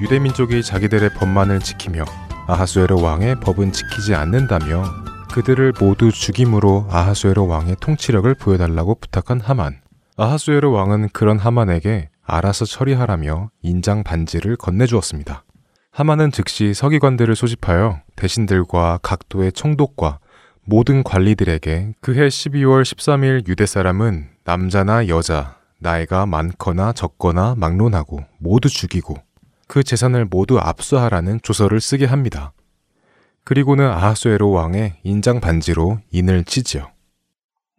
유대 0.00 0.18
민족이 0.18 0.64
자기들의 0.64 1.10
법만을 1.14 1.60
지키며 1.60 2.06
아하수에로 2.48 3.00
왕의 3.00 3.38
법은 3.38 3.70
지키지 3.70 4.16
않는다며 4.16 4.82
그들을 5.32 5.74
모두 5.78 6.10
죽임으로 6.10 6.88
아하수에로 6.90 7.46
왕의 7.46 7.76
통치력을 7.78 8.34
보여달라고 8.34 8.96
부탁한 8.96 9.40
하만. 9.40 9.80
아하수에로 10.16 10.72
왕은 10.72 11.10
그런 11.12 11.38
하만에게 11.38 12.10
알아서 12.28 12.66
처리하라며 12.66 13.50
인장 13.62 14.04
반지를 14.04 14.56
건네주었습니다. 14.56 15.44
하만은 15.90 16.30
즉시 16.30 16.74
서기관들을 16.74 17.34
소집하여 17.34 18.02
대신들과 18.14 19.00
각도의 19.02 19.52
총독과 19.52 20.20
모든 20.64 21.02
관리들에게 21.02 21.94
그해 22.00 22.28
12월 22.28 22.82
13일 22.82 23.48
유대 23.48 23.64
사람은 23.64 24.28
남자나 24.44 25.08
여자, 25.08 25.56
나이가 25.80 26.26
많거나 26.26 26.92
적거나 26.92 27.54
막론하고 27.56 28.20
모두 28.38 28.68
죽이고 28.68 29.16
그 29.66 29.82
재산을 29.82 30.26
모두 30.26 30.58
압수하라는 30.58 31.40
조서를 31.42 31.80
쓰게 31.80 32.04
합니다. 32.04 32.52
그리고는 33.44 33.88
아하수에로 33.88 34.50
왕의 34.50 34.96
인장 35.04 35.40
반지로 35.40 36.00
인을 36.10 36.44
치지요. 36.44 36.90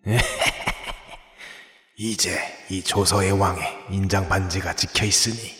이제 1.95 2.39
이 2.69 2.83
조서의 2.83 3.31
왕의 3.31 3.63
인장 3.89 4.29
반지가 4.29 4.73
찍혀 4.73 5.05
있으니 5.05 5.53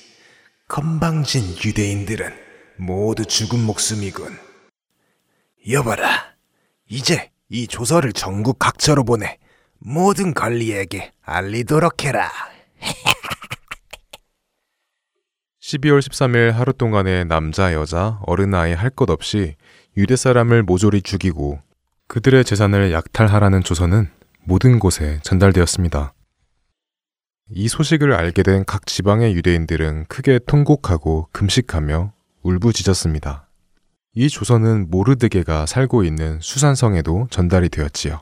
건방진 0.68 1.56
유대인들은 1.66 2.32
모두 2.78 3.26
죽은 3.26 3.60
목숨이군. 3.60 4.38
여봐라, 5.70 6.08
이제 6.88 7.32
이 7.50 7.68
조서를 7.68 8.14
전국 8.14 8.60
각처로 8.60 9.04
보내 9.04 9.38
모든 9.80 10.34
관리에게 10.34 11.12
알리도록 11.24 12.04
해라. 12.04 12.30
12월 15.62 16.00
13일 16.00 16.52
하루 16.52 16.74
동안에 16.74 17.26
남자, 17.26 17.74
여자, 17.74 18.20
어른아이 18.26 18.74
할 18.74 18.90
것 18.92 19.10
없이 19.10 19.56
유대 19.98 20.16
사람을 20.16 20.64
모조리 20.64 21.02
죽이고 21.02 21.60
그들의 22.08 22.44
재산을 22.46 22.92
약탈하라는 22.92 23.64
조서는 23.64 24.10
모든 24.44 24.80
곳에 24.80 25.20
전달되었습니다. 25.24 26.14
이 27.52 27.68
소식을 27.68 28.14
알게 28.14 28.44
된 28.44 28.64
각 28.66 28.86
지방의 28.86 29.34
유대인들은 29.36 30.06
크게 30.06 30.40
통곡하고 30.46 31.30
금식하며 31.32 32.14
울부짖었습니다. 32.44 33.48
이 34.16 34.30
조서는 34.30 34.90
모르드게가 34.90 35.66
살고 35.66 36.04
있는 36.04 36.40
수산성에도 36.42 37.28
전달이 37.32 37.70
되었지요. 37.70 38.22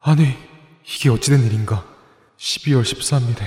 아니, 0.00 0.34
이게 0.84 1.08
어찌된 1.10 1.42
일인가? 1.44 1.84
12월 2.38 2.82
13일에 2.82 3.42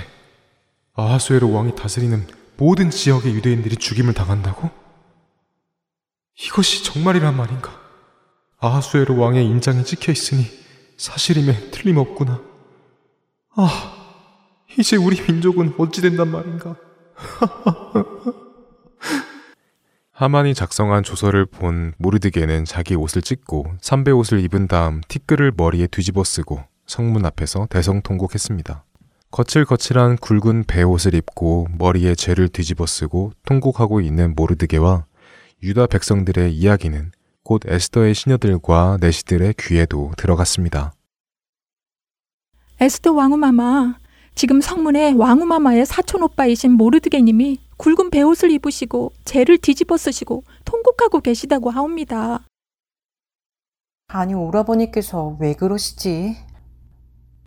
아하수에로 0.94 1.50
왕이 1.52 1.76
다스리는 1.76 2.26
모든 2.56 2.90
지역의 2.90 3.34
유대인들이 3.34 3.76
죽임을 3.76 4.12
당한다고? 4.14 4.70
이것이 6.46 6.84
정말이란 6.84 7.36
말인가? 7.36 7.78
아하수에로 8.58 9.16
왕의 9.18 9.46
인장이 9.46 9.84
찍혀 9.84 10.12
있으니 10.12 10.46
사실임에 10.98 11.70
틀림없구나. 11.70 12.49
아, 13.56 13.68
이제 14.78 14.96
우리 14.96 15.20
민족은 15.20 15.74
어찌 15.78 16.00
된단 16.00 16.28
말인가? 16.30 16.76
하만이 20.12 20.54
작성한 20.54 21.02
조서를 21.02 21.46
본 21.46 21.94
모르드게는 21.98 22.64
자기 22.66 22.94
옷을 22.94 23.22
찢고 23.22 23.72
삼배 23.80 24.10
옷을 24.10 24.40
입은 24.40 24.68
다음 24.68 25.00
티끌을 25.08 25.52
머리에 25.56 25.86
뒤집어 25.86 26.22
쓰고 26.24 26.62
성문 26.86 27.24
앞에서 27.24 27.66
대성통곡했습니다. 27.70 28.84
거칠거칠한 29.30 30.16
굵은 30.16 30.64
배옷을 30.66 31.14
입고 31.14 31.68
머리에 31.78 32.14
죄를 32.14 32.48
뒤집어 32.48 32.84
쓰고 32.84 33.32
통곡하고 33.46 34.00
있는 34.00 34.34
모르드게와 34.34 35.06
유다 35.62 35.86
백성들의 35.86 36.52
이야기는 36.54 37.12
곧 37.42 37.62
에스더의 37.66 38.14
시녀들과 38.14 38.98
내시들의 39.00 39.54
귀에도 39.58 40.12
들어갔습니다. 40.16 40.92
에스더 42.82 43.12
왕후마마, 43.12 43.98
지금 44.34 44.62
성문에 44.62 45.12
왕후마마의 45.12 45.84
사촌 45.84 46.22
오빠이신 46.22 46.72
모르드게님이 46.72 47.58
굵은 47.76 48.08
베옷을 48.08 48.50
입으시고 48.52 49.12
재를 49.26 49.58
뒤집어 49.58 49.98
쓰시고 49.98 50.44
통곡하고 50.64 51.20
계시다고 51.20 51.68
하옵니다. 51.68 52.40
아니 54.08 54.32
오라버니께서 54.32 55.36
왜 55.38 55.52
그러시지? 55.52 56.36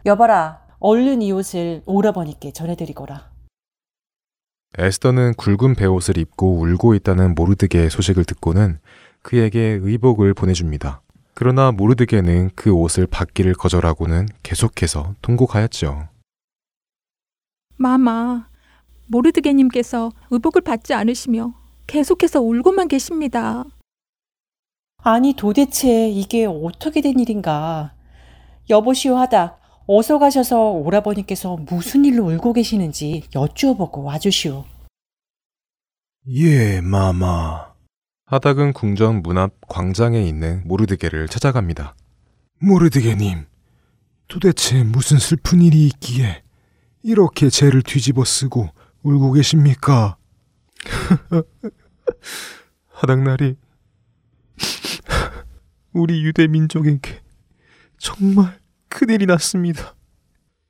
여봐라, 0.06 0.68
얼른 0.78 1.24
이 1.24 1.32
옷을 1.32 1.82
오라버니께 1.88 2.54
전해드리거라. 2.54 3.32
에스더는 4.78 5.34
굵은 5.34 5.74
베옷을 5.76 6.20
입고 6.20 6.60
울고 6.60 6.94
있다는 6.94 7.34
모르드게의 7.34 7.90
소식을 7.90 8.26
듣고는 8.26 8.80
그에게 9.24 9.80
의복을 9.82 10.36
보내줍니다. 10.36 11.03
그러나 11.34 11.72
모르드게는 11.72 12.52
그 12.56 12.72
옷을 12.72 13.08
받기를 13.08 13.54
거절하고는 13.54 14.28
계속해서 14.44 15.16
통곡하였죠. 15.22 16.08
마마, 17.78 18.48
모르드게님께서 19.08 20.12
의복을 20.30 20.62
받지 20.62 20.94
않으시며 20.94 21.54
계속해서 21.88 22.42
울고만 22.42 22.88
계십니다. 22.88 23.64
아니 24.98 25.34
도대체 25.34 26.08
이게 26.10 26.46
어떻게 26.46 27.02
된 27.02 27.20
일인가? 27.20 27.94
여보시오 28.70 29.18
하다 29.18 29.58
어서 29.86 30.18
가셔서 30.18 30.72
오라버니께서 30.72 31.58
무슨 31.58 32.06
일로 32.06 32.26
울고 32.28 32.54
계시는지 32.54 33.24
여쭈어보고 33.36 34.04
와주시오. 34.04 34.64
예, 36.30 36.80
마마. 36.80 37.73
하닥은 38.26 38.74
궁전 38.74 39.22
문 39.22 39.38
앞 39.38 39.54
광장에 39.68 40.22
있는 40.22 40.64
모르드게를 40.66 41.28
찾아갑니다. 41.28 41.96
모르드게님, 42.60 43.46
도대체 44.28 44.84
무슨 44.84 45.18
슬픈 45.20 45.62
일이 45.62 45.86
있기에 45.88 46.44
이렇게 47.04 47.50
죄를 47.50 47.82
뒤집어 47.82 48.24
쓰고 48.24 48.70
울고 49.04 49.34
계십니까? 49.34 50.16
하닥날이 52.88 53.58
우리 55.94 56.24
유대 56.24 56.48
민족에게 56.48 57.22
정말 57.98 58.58
큰일이 58.88 59.26
났습니다. 59.26 59.96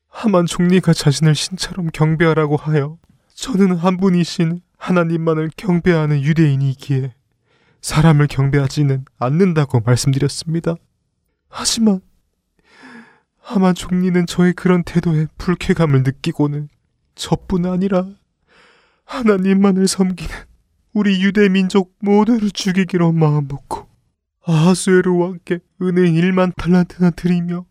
하만 0.10 0.46
총리가 0.46 0.94
자신을 0.94 1.36
신처럼 1.36 1.90
경배하라고 1.94 2.56
하여 2.56 2.98
저는 3.36 3.76
한 3.76 3.98
분이신 3.98 4.62
하나님만을 4.78 5.52
경배하는 5.56 6.22
유대인이기에 6.22 7.14
사람을 7.84 8.28
경배하지는 8.28 9.06
않는다고 9.20 9.82
말씀드렸습니다. 9.82 10.76
하지만 11.50 12.00
하만 13.40 13.76
총리는 13.76 14.26
저의 14.26 14.54
그런 14.54 14.84
태도에 14.84 15.28
불쾌감을 15.38 16.04
느끼고는 16.04 16.70
저뿐 17.16 17.66
아니라 17.66 18.08
하나님만을 19.04 19.88
섬기는 19.90 20.34
우리 20.94 21.22
유대 21.22 21.50
민족 21.50 21.94
모두를 22.00 22.52
죽이기로 22.52 23.12
마음먹고 23.12 23.86
아하수에로 24.46 25.18
왕께 25.18 25.60
은혜 25.82 26.10
1만 26.10 26.56
탈란트나 26.56 27.10
드리며 27.12 27.66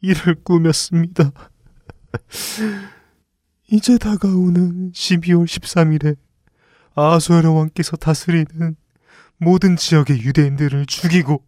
이를 0.00 0.34
꾸몄습니다. 0.42 1.30
이제 3.70 3.98
다가오는 3.98 4.90
12월 4.92 5.44
13일에 5.44 6.16
아하수에로 6.96 7.54
왕께서 7.54 7.96
다스리는 7.96 8.76
모든 9.38 9.76
지역의 9.76 10.22
유대인들을 10.22 10.86
죽이고 10.86 11.44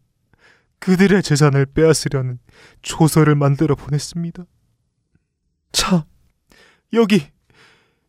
그들의 0.78 1.22
재산을 1.22 1.66
빼앗으려는 1.66 2.38
조서를 2.82 3.34
만들어 3.34 3.74
보냈습니다. 3.74 4.44
자, 5.72 6.06
여기 6.92 7.26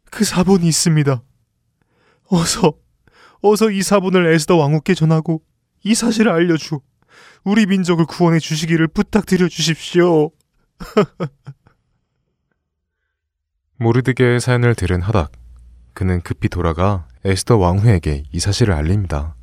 그 0.10 0.24
사본이 0.24 0.68
있습니다. 0.68 1.24
어서, 2.30 2.74
어서 3.42 3.72
이 3.72 3.82
사본을 3.82 4.28
에스더 4.34 4.58
왕후께 4.58 4.94
전하고 4.94 5.42
이 5.84 5.96
사실을 5.96 6.32
알려주 6.32 6.82
우리 7.44 7.66
민족을 7.66 8.06
구원해 8.06 8.40
주시기를 8.40 8.88
부탁드려 8.90 9.48
주십시오. 9.48 10.32
모르드게의 13.78 14.40
사연을 14.40 14.76
들은 14.76 15.02
하닥. 15.02 15.32
그는 15.94 16.22
급히 16.22 16.50
돌아가 16.50 17.08
에스더 17.24 17.58
왕후에게 17.58 18.24
이 18.32 18.40
사실을 18.40 18.74
알립니다. 18.74 19.37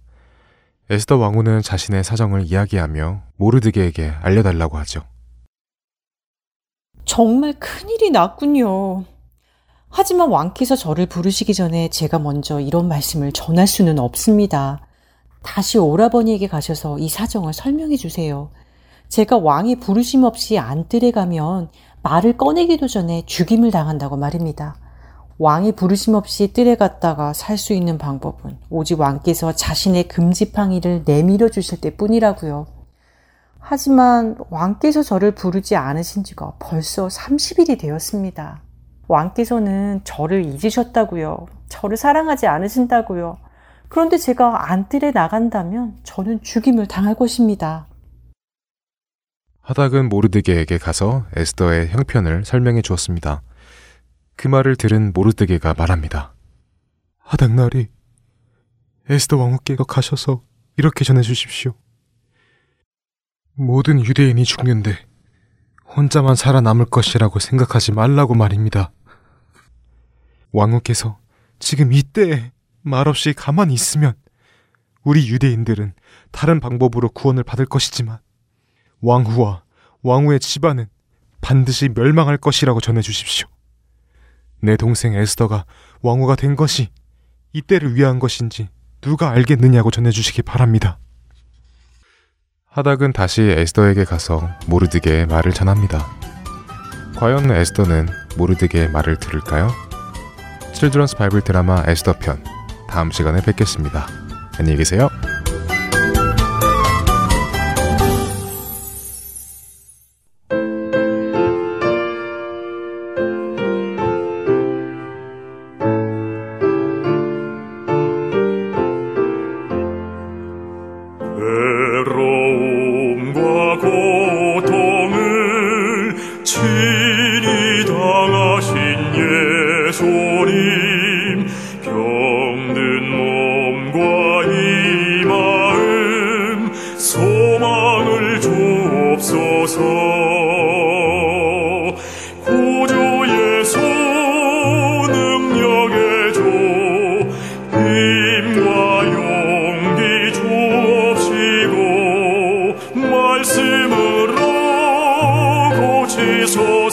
에스더 0.91 1.17
왕후는 1.17 1.63
자신의 1.63 2.05
사정을 2.05 2.43
이야기하며 2.43 3.23
모르드게에게 3.37 4.13
알려달라고 4.21 4.77
하죠. 4.79 5.03
정말 7.07 7.55
큰일이 7.59 8.11
났군요. 8.11 9.05
하지만 9.89 10.29
왕께서 10.29 10.77
저를 10.77 11.07
부르시기 11.07 11.55
전에 11.55 11.89
제가 11.89 12.19
먼저 12.19 12.61
이런 12.61 12.89
말씀을 12.89 13.33
전할 13.33 13.67
수는 13.67 13.99
없습니다. 13.99 14.87
다시 15.43 15.79
오라버니에게 15.79 16.49
가셔서 16.49 16.99
이 16.99 17.09
사정을 17.09 17.55
설명해 17.55 17.97
주세요. 17.97 18.51
제가 19.09 19.39
왕의 19.39 19.77
부르심 19.77 20.25
없이 20.25 20.59
안뜰에 20.59 21.13
가면 21.13 21.71
말을 22.03 22.37
꺼내기도 22.37 22.89
전에 22.89 23.23
죽임을 23.25 23.71
당한다고 23.71 24.17
말입니다. 24.17 24.77
왕의 25.39 25.73
부르심 25.73 26.15
없이 26.15 26.53
뜰에 26.53 26.77
갔다가 26.77 27.33
살 27.33 27.59
수 27.59 27.73
있는 27.73 27.99
방법은 27.99 28.59
오직 28.71 29.01
왕께서 29.01 29.53
자신의 29.53 30.09
금지팡이를 30.09 31.03
내밀어 31.07 31.49
주실 31.49 31.81
때 31.81 31.97
뿐이라고요. 31.97 32.67
하지만 33.59 34.37
왕께서 34.51 35.03
저를 35.03 35.35
부르지 35.35 35.77
않으신 35.77 36.25
지가 36.25 36.55
벌써 36.59 37.09
30일이 37.09 37.79
되었습니다. 37.79 38.61
왕께서는 39.09 40.03
저를 40.05 40.45
잊으셨다고요. 40.45 41.47
저를 41.69 41.97
사랑하지 41.97 42.47
않으신다고요. 42.47 43.39
그런데 43.89 44.19
제가 44.19 44.71
안뜰에 44.71 45.13
나간다면 45.13 45.97
저는 46.03 46.43
죽임을 46.43 46.87
당할 46.87 47.15
것입니다. 47.15 47.87
하닥은 49.63 50.11
모르드게에게 50.11 50.77
가서 50.79 51.25
에스더의 51.37 51.89
형편을 51.89 52.45
설명해 52.45 52.83
주었습니다. 52.83 53.43
그 54.37 54.49
말을 54.49 54.77
들은 54.77 55.13
모르드게가 55.13 55.75
말합니다. 55.75 56.35
하닥나리, 57.19 57.89
에스더 59.09 59.37
왕후께서 59.37 59.85
가셔서 59.85 60.43
이렇게 60.77 61.05
전해 61.05 61.23
주십시오. 61.23 61.75
모든 63.53 64.05
유대인이 64.05 64.43
죽는데 64.45 64.97
혼자만 65.97 66.35
살아남을 66.35 66.87
것이라고 66.87 67.39
생각하지 67.39 67.93
말라고 67.93 68.35
말입니다. 68.35 68.93
왕후께서 70.53 71.19
지금 71.59 71.93
이때에 71.93 72.53
말없이 72.83 73.33
가만히 73.33 73.75
있으면 73.75 74.15
우리 75.05 75.29
유대인들은 75.29 75.95
다른 76.33 76.61
방법으로 76.61 77.11
구원을 77.11 77.45
받을 77.45 77.67
것이지만 77.67 78.19
왕후와 79.01 79.63
왕후의 80.03 80.41
집안은 80.41 80.87
반드시 81.41 81.89
멸망할 81.89 82.39
것이라고 82.39 82.81
전해 82.81 83.03
주십시오. 83.03 83.49
내 84.65 84.77
동생 84.77 85.15
에스더가 85.15 85.67
왕후가 86.03 86.37
된 86.37 86.57
것이 86.57 86.89
이때를 87.53 87.95
위한 87.95 88.19
것인지 88.19 88.69
누가 89.01 89.31
알겠느냐고 89.31 89.91
전해주시기 89.91 90.43
바랍니다. 90.43 90.99
하닥은 92.71 93.13
다시 93.13 93.43
에스더에게 93.43 94.05
가서 94.05 94.49
모르드게의 94.67 95.27
말을 95.27 95.53
전합니다. 95.53 96.07
과연 97.17 97.51
에스더는 97.51 98.09
모르드게의 98.37 98.91
말을 98.91 99.19
들을까요? 99.19 99.71
칠드런스 100.73 101.17
바이블 101.17 101.43
드라마 101.43 101.85
에스더 101.87 102.15
편 102.19 102.43
다음 102.89 103.13
시간에 103.13 103.41
뵙겠습니다. 103.41 104.09
안녕히 104.59 104.79
계세요. 104.79 105.09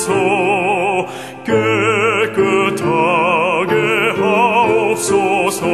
고치소서. 0.01 1.05
깨끗하게 1.45 2.81
하옵소서. 4.19 5.65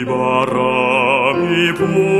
비바람이 0.00 1.74
불 1.74 2.19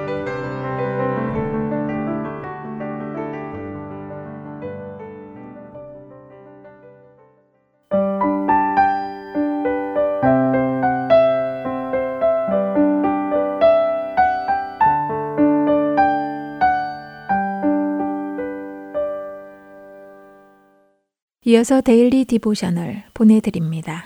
이어서 21.51 21.81
Daily 21.81 22.23
Devotional 22.23 23.03
보내드립니다. 23.13 24.05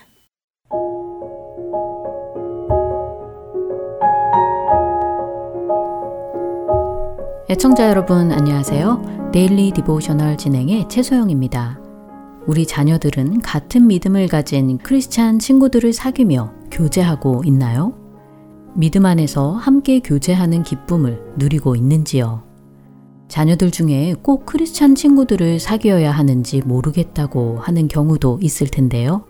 애청자 7.47 7.87
여러분 7.87 8.31
안녕하세요. 8.31 9.29
Daily 9.31 9.69
Devotional 9.73 10.37
진행의 10.37 10.89
최소영입니다. 10.89 11.79
우리 12.47 12.65
자녀들은 12.65 13.41
같은 13.41 13.85
믿음을 13.85 14.27
가진 14.27 14.79
크리스찬 14.79 15.37
친구들을 15.37 15.93
사귀며 15.93 16.51
교제하고 16.71 17.43
있나요? 17.45 17.93
믿음 18.73 19.05
안에서 19.05 19.51
함께 19.51 19.99
교제하는 19.99 20.63
기쁨을 20.63 21.21
누리고 21.37 21.75
있는지요? 21.75 22.54
자녀들 23.27 23.71
중에 23.71 24.15
꼭 24.21 24.45
크리스찬 24.45 24.95
친구들을 24.95 25.59
사귀어야 25.59 26.11
하는지 26.11 26.61
모르겠다고 26.61 27.59
하는 27.59 27.87
경우도 27.87 28.39
있을 28.41 28.67
텐데요. 28.67 29.25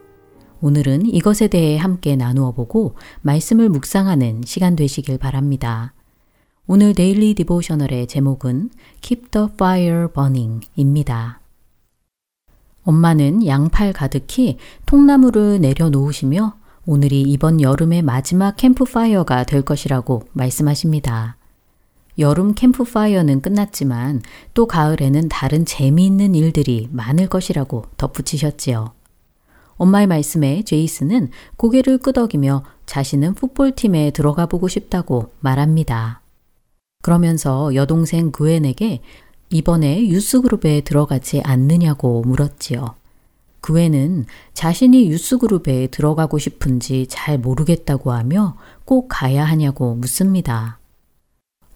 오늘은 0.61 1.05
이것에 1.05 1.47
대해 1.47 1.77
함께 1.77 2.15
나누어 2.15 2.51
보고 2.51 2.95
말씀을 3.21 3.69
묵상하는 3.69 4.41
시간 4.45 4.75
되시길 4.75 5.17
바랍니다. 5.17 5.93
오늘 6.67 6.93
Daily 6.93 7.35
Devotional의 7.35 8.07
제목은 8.07 8.71
Keep 9.01 9.29
the 9.31 9.47
Fire 9.53 10.07
Burning 10.13 10.67
입니다. 10.75 11.41
엄마는 12.83 13.45
양팔 13.45 13.93
가득히 13.93 14.57
통나무를 14.85 15.59
내려놓으시며 15.61 16.55
오늘이 16.87 17.21
이번 17.21 17.61
여름의 17.61 18.03
마지막 18.03 18.55
캠프파이어가 18.57 19.43
될 19.43 19.63
것이라고 19.63 20.23
말씀하십니다. 20.33 21.37
여름 22.17 22.53
캠프파이어는 22.53 23.41
끝났지만 23.41 24.21
또 24.53 24.67
가을에는 24.67 25.29
다른 25.29 25.65
재미있는 25.65 26.35
일들이 26.35 26.87
많을 26.91 27.27
것이라고 27.27 27.85
덧붙이셨지요. 27.97 28.93
엄마의 29.77 30.07
말씀에 30.07 30.63
제이슨은 30.63 31.29
고개를 31.57 31.97
끄덕이며 31.97 32.63
자신은 32.85 33.33
풋볼팀에 33.33 34.11
들어가 34.11 34.45
보고 34.45 34.67
싶다고 34.67 35.31
말합니다. 35.41 36.21
그러면서 37.01 37.75
여동생 37.75 38.31
그웬에게 38.31 39.01
이번에 39.49 40.07
유스그룹에 40.07 40.81
들어가지 40.81 41.41
않느냐고 41.43 42.21
물었지요. 42.21 42.95
그웬은 43.61 44.25
자신이 44.53 45.09
유스그룹에 45.09 45.87
들어가고 45.87 46.37
싶은지 46.37 47.07
잘 47.09 47.37
모르겠다고 47.37 48.11
하며 48.11 48.55
꼭 48.85 49.07
가야 49.09 49.43
하냐고 49.43 49.95
묻습니다. 49.95 50.79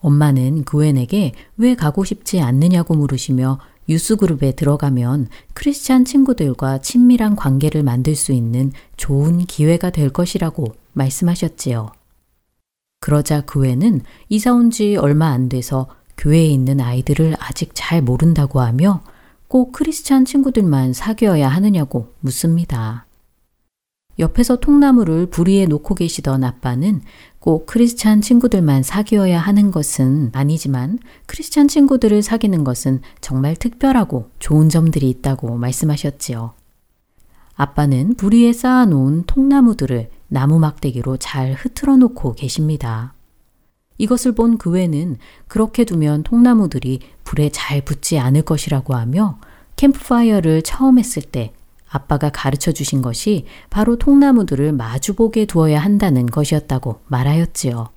엄마는 0.01 0.63
그웬에게 0.63 1.33
왜 1.57 1.75
가고 1.75 2.03
싶지 2.03 2.39
않느냐고 2.41 2.95
물으시며 2.95 3.59
유스그룹에 3.89 4.51
들어가면 4.53 5.27
크리스찬 5.53 6.05
친구들과 6.05 6.79
친밀한 6.79 7.35
관계를 7.35 7.83
만들 7.83 8.15
수 8.15 8.31
있는 8.31 8.71
좋은 8.97 9.45
기회가 9.45 9.89
될 9.89 10.09
것이라고 10.09 10.73
말씀하셨지요. 10.93 11.91
그러자 13.01 13.41
그웬은 13.41 14.01
이사 14.29 14.53
온 14.53 14.69
지 14.69 14.95
얼마 14.95 15.27
안 15.29 15.49
돼서 15.49 15.87
교회에 16.17 16.45
있는 16.45 16.81
아이들을 16.81 17.35
아직 17.39 17.71
잘 17.73 18.01
모른다고 18.01 18.59
하며 18.59 19.01
꼭 19.47 19.71
크리스찬 19.71 20.25
친구들만 20.25 20.93
사귀어야 20.93 21.47
하느냐고 21.47 22.13
묻습니다. 22.19 23.05
옆에서 24.19 24.57
통나무를 24.57 25.27
부리에 25.27 25.65
놓고 25.65 25.95
계시던 25.95 26.43
아빠는 26.43 27.01
꼭 27.39 27.65
크리스찬 27.65 28.19
친구들만 28.19 28.83
사귀어야 28.83 29.39
하는 29.39 29.71
것은 29.71 30.31
아니지만 30.33 30.99
크리스찬 31.25 31.69
친구들을 31.69 32.21
사귀는 32.21 32.65
것은 32.65 33.01
정말 33.21 33.55
특별하고 33.55 34.29
좋은 34.39 34.67
점들이 34.67 35.09
있다고 35.09 35.55
말씀하셨지요. 35.55 36.53
아빠는 37.55 38.15
부리에 38.15 38.51
쌓아놓은 38.51 39.23
통나무들을 39.25 40.09
나무 40.27 40.59
막대기로 40.59 41.17
잘 41.17 41.53
흐트러 41.53 41.97
놓고 41.97 42.33
계십니다. 42.33 43.13
이것을 43.97 44.33
본 44.33 44.57
그외는 44.57 45.17
그렇게 45.47 45.83
두면 45.85 46.23
통나무들이 46.23 46.99
불에 47.23 47.49
잘 47.49 47.81
붙지 47.83 48.19
않을 48.19 48.43
것이라고 48.43 48.95
하며 48.95 49.39
캠프파이어를 49.75 50.61
처음 50.61 50.99
했을 50.99 51.21
때 51.21 51.53
아빠가 51.89 52.29
가르쳐 52.29 52.71
주신 52.71 53.01
것이 53.01 53.45
바로 53.69 53.97
통나무들을 53.97 54.71
마주보게 54.73 55.45
두어야 55.45 55.79
한다는 55.79 56.25
것이었다고 56.27 57.01
말하였지요. 57.07 57.89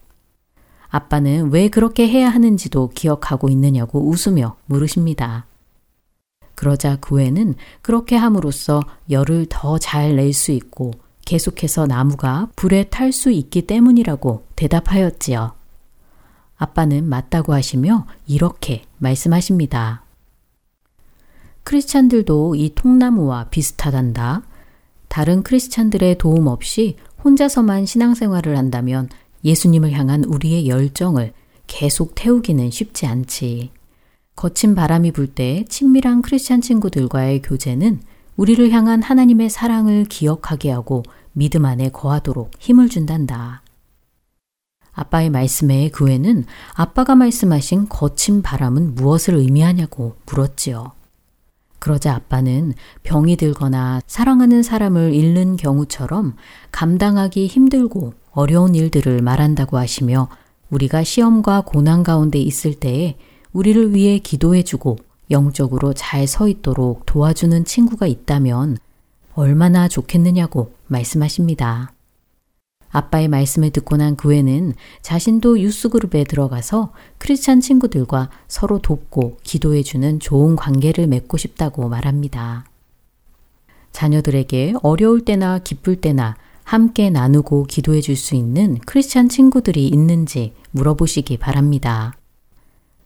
아빠는 0.89 1.51
왜 1.53 1.69
그렇게 1.69 2.09
해야 2.09 2.29
하는지도 2.29 2.91
기억하고 2.95 3.49
있느냐고 3.49 4.09
웃으며 4.09 4.57
물으십니다. 4.67 5.47
그러자 6.55 6.97
그 7.01 7.17
후에는 7.17 7.55
그렇게 7.81 8.17
함으로써 8.17 8.83
열을 9.11 9.47
더 9.49 9.79
잘 9.79 10.17
낼 10.17 10.33
수 10.33 10.53
있고 10.53 10.93
계속해서 11.25 11.87
나무가 11.87 12.49
불에 12.57 12.85
탈 12.85 13.13
수 13.13 13.31
있기 13.31 13.63
때문이라고 13.67 14.45
대답하였지요. 14.57 15.53
아빠는 16.57 17.09
맞다고 17.09 17.55
하시며 17.55 18.07
이렇게 18.27 18.83
말씀하십니다. 18.99 20.02
크리스찬들도 21.65 22.55
이 22.55 22.75
통나무와 22.75 23.45
비슷하단다. 23.51 24.43
다른 25.09 25.43
크리스찬들의 25.43 26.19
도움 26.19 26.47
없이 26.47 26.97
혼자서만 27.25 27.87
신앙생활을 27.87 28.57
한다면 28.57 29.09
예수님을 29.45 29.93
향한 29.93 30.25
우리의 30.25 30.69
열정을 30.69 31.33
계속 31.67 32.15
태우기는 32.15 32.71
쉽지 32.71 33.07
않지. 33.07 33.71
거친 34.35 34.75
바람이 34.75 35.13
불 35.13 35.27
때 35.27 35.65
친밀한 35.69 36.23
크리스찬 36.23 36.61
친구들과의 36.61 37.43
교제는 37.43 38.01
우리를 38.37 38.71
향한 38.71 39.03
하나님의 39.03 39.51
사랑을 39.51 40.05
기억하게 40.05 40.71
하고 40.71 41.03
믿음 41.33 41.65
안에 41.65 41.91
거하도록 41.91 42.51
힘을 42.59 42.89
준단다. 42.89 43.63
아빠의 44.93 45.31
말씀에 45.31 45.91
그 45.91 46.05
후에는 46.05 46.45
아빠가 46.75 47.15
말씀하신 47.15 47.89
거친 47.89 48.43
바람은 48.43 48.95
무엇을 48.95 49.35
의미하냐고 49.35 50.17
물었지요. 50.27 50.93
그러자 51.83 52.15
아빠는 52.15 52.75
병이 53.03 53.35
들거나 53.35 54.03
사랑하는 54.07 54.63
사람을 54.63 55.15
잃는 55.15 55.57
경우처럼 55.57 56.37
감당하기 56.71 57.49
힘들고 57.49 58.15
어려운 58.31 58.77
일들을 58.77 59.21
말한다고 59.21 59.79
하시며 59.79 60.29
우리가 60.71 61.03
시험과 61.03 61.63
고난 61.63 62.05
가운데 62.05 62.39
있을 62.39 62.75
때에 62.75 63.17
우리를 63.53 63.97
위해 63.97 64.21
기도해주고 64.21 64.97
영적으로 65.33 65.93
잘 65.93 66.29
서 66.29 66.47
있도록 66.47 67.05
도와주는 67.05 67.65
친구가 67.65 68.07
있다면 68.07 68.79
얼마나 69.35 69.89
좋겠느냐고 69.89 70.73
말씀하십니다. 70.87 71.93
아빠의 72.93 73.29
말씀을 73.29 73.71
듣고 73.71 73.97
난그 73.97 74.29
후에는 74.29 74.75
자신도 75.01 75.61
유스그룹에 75.61 76.25
들어가서 76.25 76.93
크리스찬 77.19 77.61
친구들과 77.61 78.31
서로 78.47 78.79
돕고 78.79 79.39
기도해주는 79.43 80.21
좋은 80.21 80.57
관계를 80.57 81.07
맺고 81.07 81.39
싶다고 81.39 81.89
말합니다. 81.89 82.67
자녀들에게 83.93 84.75
어려울 84.83 85.25
때나 85.25 85.59
기쁠 85.59 85.97
때나 85.97 86.37
함께 86.65 87.11
나누고 87.11 87.65
기도해 87.65 88.01
줄 88.01 88.17
수 88.17 88.35
있는 88.37 88.79
크리스찬 88.87 89.29
친구들이 89.29 89.89
있는지 89.89 90.53
물어보시기 90.71 91.39
바랍니다. 91.39 92.15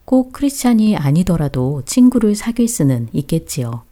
꼭 0.04 0.32
크리스찬이 0.32 0.96
아니더라도 0.96 1.82
친구를 1.86 2.34
사귈 2.34 2.68
수는 2.68 3.08
있겠지요. 3.12 3.82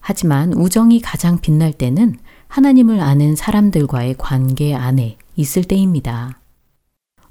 하지만 0.00 0.52
우정이 0.54 1.00
가장 1.00 1.40
빛날 1.40 1.72
때는 1.72 2.16
하나님을 2.50 2.98
아는 2.98 3.36
사람들과의 3.36 4.16
관계 4.18 4.74
안에 4.74 5.16
있을 5.36 5.62
때입니다. 5.62 6.40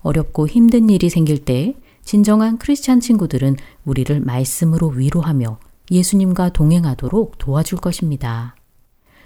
어렵고 0.01 0.47
힘든 0.47 0.89
일이 0.89 1.09
생길 1.09 1.43
때 1.43 1.75
진정한 2.05 2.57
크리스찬 2.57 3.01
친구들은 3.01 3.57
우리를 3.83 4.17
말씀으로 4.21 4.87
위로하며 4.87 5.59
예수님과 5.91 6.53
동행하도록 6.53 7.37
도와줄 7.37 7.79
것입니다. 7.79 8.55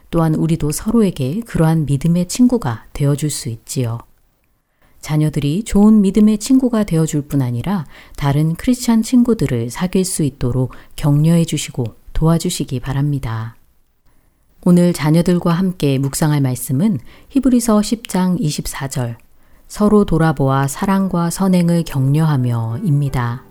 또한 0.10 0.34
우리도 0.34 0.72
서로에게 0.72 1.42
그러한 1.42 1.86
믿음의 1.86 2.28
친구가 2.28 2.88
되어줄 2.94 3.30
수 3.30 3.50
있지요. 3.50 4.00
자녀들이 5.00 5.64
좋은 5.64 6.02
믿음의 6.02 6.40
친구가 6.40 6.86
되어줄 6.86 7.28
뿐 7.28 7.44
아니라 7.44 7.86
다른 8.16 8.56
크리스찬 8.56 9.04
친구들을 9.04 9.70
사귈 9.70 10.06
수 10.06 10.24
있도록 10.24 10.72
격려해 10.96 11.46
주시고 11.46 11.84
도와주시기 12.14 12.80
바랍니다. 12.80 13.56
오늘 14.66 14.94
자녀들과 14.94 15.52
함께 15.52 15.98
묵상할 15.98 16.40
말씀은 16.42 17.00
히브리서 17.30 17.80
10장 17.80 18.40
24절 18.40 19.16
서로 19.68 20.06
돌아보아 20.06 20.68
사랑과 20.68 21.30
선행을 21.30 21.84
격려하며입니다. 21.84 23.44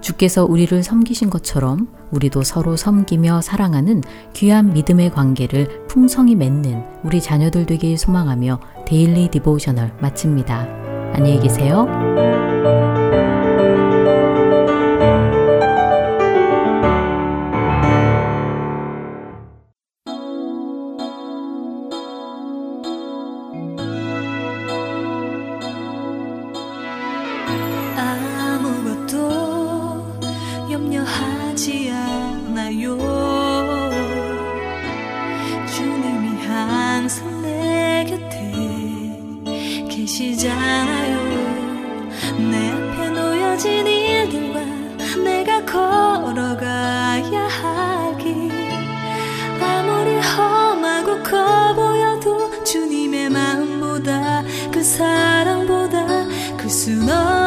주께서 0.00 0.44
우리를 0.44 0.82
섬기신 0.82 1.30
것처럼 1.30 1.88
우리도 2.10 2.42
서로 2.42 2.76
섬기며 2.76 3.40
사랑하는 3.40 4.02
귀한 4.32 4.72
믿음의 4.72 5.10
관계를 5.10 5.86
풍성히 5.86 6.34
맺는 6.34 6.82
우리 7.04 7.20
자녀들 7.20 7.66
되길 7.66 7.98
소망하며 7.98 8.60
Daily 8.86 9.28
Devotional 9.28 9.96
마칩니다. 10.00 10.60
안녕히 11.14 11.40
계세요. 11.40 12.91
놓여진 43.62 43.86
일들과 43.86 44.60
내가 45.22 45.64
걸어가야 45.64 47.46
하길 47.46 48.50
아무리 49.60 50.18
험하고 50.18 51.22
커 51.22 51.72
보여도 51.74 52.64
주님의 52.64 53.30
마음보다 53.30 54.42
그 54.72 54.82
사랑보다 54.82 56.26
클순 56.56 57.08
없어 57.08 57.41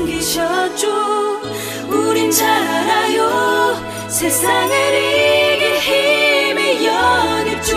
섬기셨죠. 0.00 0.88
우린 1.88 2.30
잘 2.30 2.48
알아요. 2.48 3.76
세상을 4.08 4.70
이길 4.70 5.76
힘이 5.78 6.86
여겼죠 6.86 7.76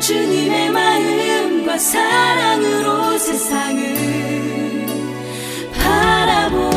주님의 0.00 0.70
마음과 0.70 1.78
사랑으로 1.78 3.16
세상을 3.18 4.86
바라보 5.72 6.73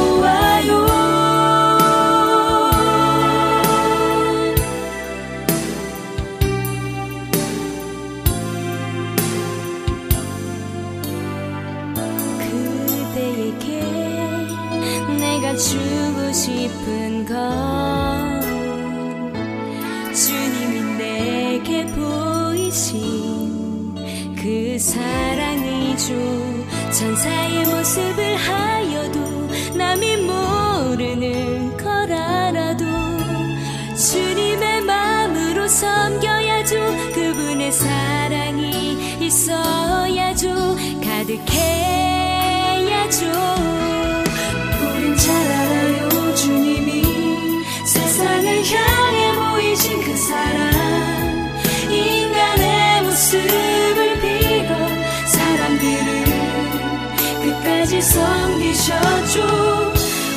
섬기셨죠 58.18 59.94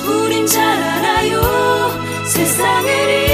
우린 0.06 0.46
잘 0.46 0.60
알아요. 0.82 1.40
세상을 2.24 3.29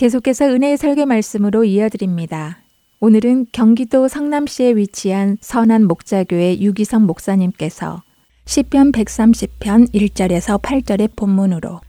계속해서 0.00 0.46
은혜의 0.46 0.78
설교 0.78 1.04
말씀으로 1.04 1.64
이어드립니다. 1.64 2.62
오늘은 3.00 3.48
경기도 3.52 4.08
성남시에 4.08 4.74
위치한 4.74 5.36
선한 5.42 5.84
목자교회 5.84 6.58
유기성 6.58 7.04
목사님께서 7.04 8.02
시편 8.46 8.92
130편 8.92 9.92
1절에서 9.92 10.62
8절의 10.62 11.16
본문으로 11.16 11.82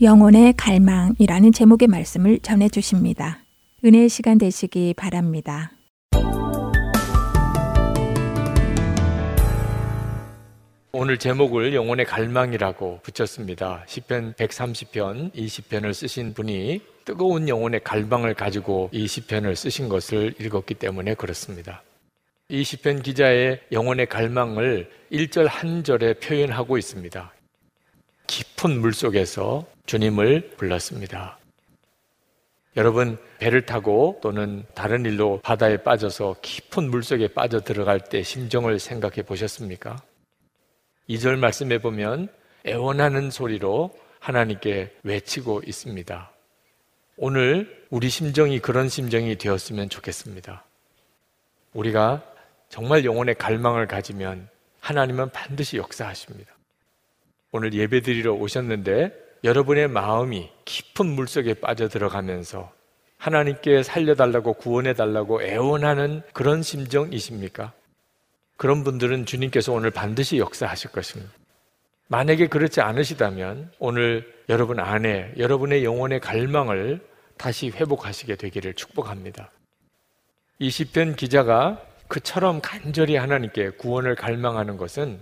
영혼의 0.00 0.52
갈망이라는 0.56 1.50
제목의 1.50 1.88
말씀을 1.88 2.38
전해 2.38 2.68
주십니다. 2.68 3.40
은혜의 3.84 4.10
시간 4.10 4.38
되시기 4.38 4.94
바랍니다. 4.96 5.72
오늘 10.92 11.18
제목을 11.18 11.74
영혼의 11.74 12.06
갈망이라고 12.06 13.00
붙였습니다. 13.02 13.82
시편 13.88 14.34
130편 14.34 15.32
이 15.34 15.48
시편을 15.48 15.94
쓰신 15.94 16.32
분이 16.32 16.94
뜨거운 17.06 17.48
영혼의 17.48 17.84
갈망을 17.84 18.34
가지고 18.34 18.90
이 18.92 19.06
시편을 19.06 19.54
쓰신 19.54 19.88
것을 19.88 20.34
읽었기 20.40 20.74
때문에 20.74 21.14
그렇습니다. 21.14 21.84
이 22.48 22.64
시편 22.64 23.02
기자의 23.02 23.60
영혼의 23.70 24.06
갈망을 24.06 24.90
1절 25.12 25.46
한 25.48 25.84
절에 25.84 26.14
표현하고 26.14 26.76
있습니다. 26.76 27.32
깊은 28.26 28.80
물 28.80 28.92
속에서 28.92 29.64
주님을 29.86 30.56
불렀습니다. 30.56 31.38
여러분 32.76 33.18
배를 33.38 33.66
타고 33.66 34.18
또는 34.20 34.64
다른 34.74 35.04
일로 35.04 35.40
바다에 35.44 35.76
빠져서 35.76 36.36
깊은 36.42 36.90
물 36.90 37.04
속에 37.04 37.28
빠져 37.28 37.60
들어갈 37.60 38.00
때 38.00 38.24
심정을 38.24 38.80
생각해 38.80 39.22
보셨습니까? 39.22 39.96
2절 41.08 41.38
말씀해 41.38 41.78
보면 41.78 42.28
애원하는 42.66 43.30
소리로 43.30 43.96
하나님께 44.18 44.92
외치고 45.04 45.62
있습니다. 45.64 46.35
오늘 47.18 47.84
우리 47.88 48.10
심정이 48.10 48.58
그런 48.58 48.90
심정이 48.90 49.36
되었으면 49.36 49.88
좋겠습니다. 49.88 50.64
우리가 51.72 52.22
정말 52.68 53.06
영혼의 53.06 53.36
갈망을 53.36 53.86
가지면 53.86 54.48
하나님은 54.80 55.30
반드시 55.30 55.78
역사하십니다. 55.78 56.54
오늘 57.52 57.72
예배 57.72 58.02
드리러 58.02 58.34
오셨는데 58.34 59.12
여러분의 59.44 59.88
마음이 59.88 60.50
깊은 60.66 61.06
물 61.06 61.26
속에 61.26 61.54
빠져 61.54 61.88
들어가면서 61.88 62.70
하나님께 63.16 63.82
살려달라고 63.82 64.54
구원해달라고 64.54 65.42
애원하는 65.42 66.22
그런 66.34 66.62
심정이십니까? 66.62 67.72
그런 68.58 68.84
분들은 68.84 69.24
주님께서 69.24 69.72
오늘 69.72 69.90
반드시 69.90 70.38
역사하실 70.38 70.90
것입니다. 70.90 71.32
만약에 72.08 72.46
그렇지 72.46 72.80
않으시다면 72.80 73.72
오늘 73.78 74.32
여러분 74.48 74.78
안에 74.78 75.32
여러분의 75.38 75.84
영혼의 75.84 76.20
갈망을 76.20 77.00
다시 77.36 77.70
회복하시게 77.70 78.36
되기를 78.36 78.74
축복합니다. 78.74 79.50
이 80.58 80.70
시편 80.70 81.16
기자가 81.16 81.82
그처럼 82.08 82.60
간절히 82.62 83.16
하나님께 83.16 83.70
구원을 83.70 84.14
갈망하는 84.14 84.76
것은 84.76 85.20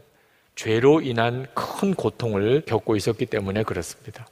죄로 0.55 1.01
인한 1.01 1.47
큰 1.55 1.95
고통을 1.95 2.62
겪고 2.66 2.97
있었기 2.97 3.26
때문에 3.26 3.62
그렇습니다. 3.64 4.26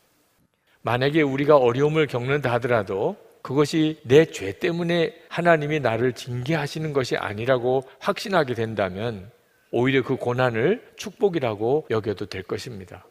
만약에 0.83 1.23
우리가 1.23 1.57
어려움을 1.57 2.07
겪는다 2.07 2.53
하더라도 2.55 3.17
그것이 3.41 4.01
내 4.05 4.25
죄 4.27 4.59
때문에 4.59 5.15
하나님이 5.29 5.81
나를 5.81 6.13
징계하시는 6.13 6.93
것이 6.93 7.17
아니라고 7.17 7.83
확신하게 7.99 8.55
된다면 8.55 9.31
오히려 9.73 10.03
그 10.03 10.17
고난을 10.17 10.93
축복이라고 10.97 11.87
여겨도 11.91 12.27
될 12.27 12.43
것입니다. 12.43 13.07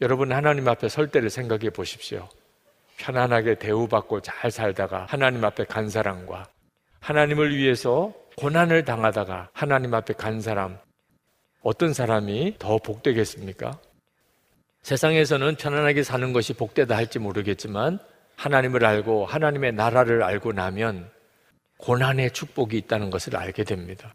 여러분 0.00 0.32
하나님 0.32 0.66
앞에 0.66 0.88
설 0.88 1.08
때를 1.08 1.30
생각해 1.30 1.70
보십시오. 1.70 2.28
편안하게 2.96 3.58
대우받고 3.58 4.22
잘 4.22 4.50
살다가 4.50 5.04
하나님 5.08 5.44
앞에 5.44 5.64
간 5.64 5.90
사람과 5.90 6.46
하나님을 7.00 7.54
위해서 7.54 8.14
고난을 8.38 8.84
당하다가 8.84 9.50
하나님 9.52 9.92
앞에 9.94 10.14
간 10.14 10.40
사람 10.40 10.78
어떤 11.62 11.92
사람이 11.92 12.56
더 12.58 12.78
복되겠습니까? 12.78 13.78
세상에서는 14.82 15.56
편안하게 15.56 16.02
사는 16.02 16.32
것이 16.32 16.54
복되다 16.54 16.96
할지 16.96 17.18
모르겠지만 17.18 17.98
하나님을 18.36 18.86
알고 18.86 19.26
하나님의 19.26 19.72
나라를 19.72 20.22
알고 20.22 20.52
나면 20.52 21.10
고난의 21.78 22.32
축복이 22.32 22.78
있다는 22.78 23.10
것을 23.10 23.36
알게 23.36 23.64
됩니다. 23.64 24.14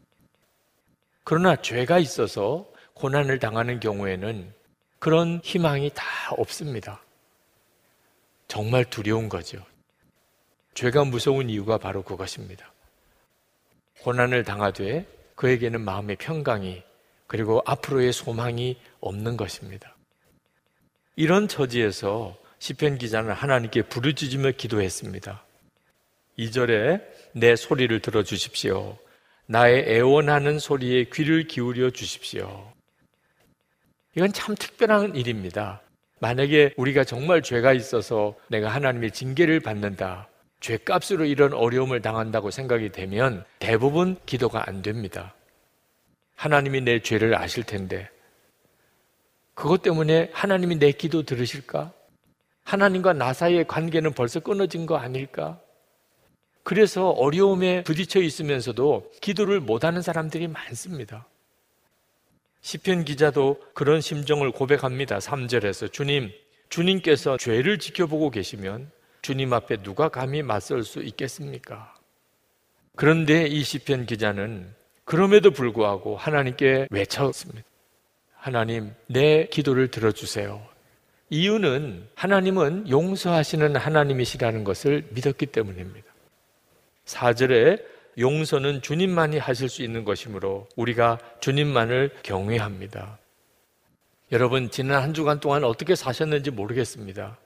그러나 1.24 1.56
죄가 1.56 2.00
있어서 2.00 2.68
고난을 2.94 3.40
당하는 3.40 3.80
경우에는 3.80 4.54
그런 5.00 5.40
희망이 5.44 5.92
다 5.94 6.06
없습니다. 6.38 7.02
정말 8.48 8.86
두려운 8.86 9.30
거죠. 9.30 9.64
죄가 10.74 11.06
무서운 11.06 11.50
이유가 11.50 11.78
바로 11.78 12.04
그것입니다. 12.04 12.72
고난을 14.04 14.44
당하되 14.44 15.06
그에게는 15.36 15.82
마음의 15.82 16.18
평강이 16.18 16.84
그리고 17.28 17.62
앞으로의 17.66 18.14
소망이 18.14 18.78
없는 19.00 19.38
것입니다. 19.38 19.96
이런 21.16 21.48
처지에서 21.48 22.38
시편 22.60 22.98
기자는 22.98 23.32
하나님께 23.32 23.84
부르짖으며 23.84 24.52
기도했습니다. 24.52 25.44
2절에 26.38 27.02
내 27.34 27.56
소리를 27.56 28.00
들어 28.02 28.24
주십시오. 28.24 28.98
나의 29.52 29.84
애원하는 29.86 30.60
소리에 30.60 31.04
귀를 31.12 31.46
기울여 31.46 31.90
주십시오. 31.90 32.72
이건 34.16 34.32
참 34.32 34.56
특별한 34.56 35.18
일입니다. 35.18 35.82
만약에 36.22 36.74
우리가 36.78 37.04
정말 37.04 37.42
죄가 37.42 37.74
있어서 37.74 38.34
내가 38.48 38.70
하나님의 38.70 39.12
징계를 39.12 39.60
받는다. 39.60 40.30
죄값으로 40.62 41.26
이런 41.26 41.52
어려움을 41.52 42.02
당한다고 42.02 42.50
생각이 42.50 42.94
되면 42.94 43.44
대부분 43.60 44.16
기도가 44.26 44.70
안 44.70 44.82
됩니다. 44.82 45.36
하나님이 46.36 46.80
내 46.80 47.02
죄를 47.02 47.36
아실 47.36 47.66
텐데 47.66 48.10
그것 49.54 49.82
때문에 49.82 50.30
하나님이 50.32 50.80
내 50.80 50.94
기도 50.94 51.24
들으실까? 51.24 51.92
하나님과 52.64 53.12
나 53.12 53.34
사이의 53.34 53.68
관계는 53.68 54.14
벌써 54.14 54.40
끊어진 54.40 54.86
거 54.86 54.96
아닐까? 54.96 55.60
그래서 56.64 57.10
어려움에 57.10 57.84
부딪혀 57.84 58.22
있으면서도 58.22 59.12
기도를 59.22 59.60
못하는 59.60 60.02
사람들이 60.02 60.48
많습니다. 60.48 61.28
시편 62.62 63.06
기자도 63.06 63.60
그런 63.74 64.02
심정을 64.02 64.52
고백합니다. 64.52 65.18
3절에서 65.18 65.92
주님, 65.92 66.32
주님께서 66.70 67.38
죄를 67.38 67.80
지켜보고 67.80 68.30
계시면 68.30 68.92
주님 69.22 69.54
앞에 69.54 69.78
누가 69.78 70.10
감히 70.10 70.44
맞설 70.44 70.84
수 70.84 71.02
있겠습니까? 71.02 71.94
그런데 72.96 73.48
이 73.48 73.64
시편 73.64 74.06
기자는 74.06 74.74
그럼에도 75.06 75.52
불구하고 75.52 76.18
하나님께 76.18 76.88
외쳤습니다. 76.92 77.68
하나님, 78.36 78.94
내 79.08 79.46
기도를 79.48 79.90
들어주세요. 79.90 80.62
이유는 81.30 82.08
하나님은 82.16 82.90
용서하시는 82.90 83.76
하나님이시라는 83.76 84.64
것을 84.64 85.08
믿었기 85.12 85.48
때문입니다. 85.48 86.11
4절에 87.12 87.84
용서는 88.18 88.82
주님만이 88.82 89.38
하실 89.38 89.70
수 89.70 89.84
있는 89.84 90.04
것이므로 90.04 90.68
우리가 90.76 91.18
주님만을 91.40 92.12
경외합니다. 92.24 93.18
여러분, 94.32 94.70
지난 94.70 95.02
한 95.02 95.14
주간 95.14 95.40
동안 95.40 95.64
어떻게 95.64 95.96
사셨는지 95.96 96.52
모르겠습니다. 96.52 97.38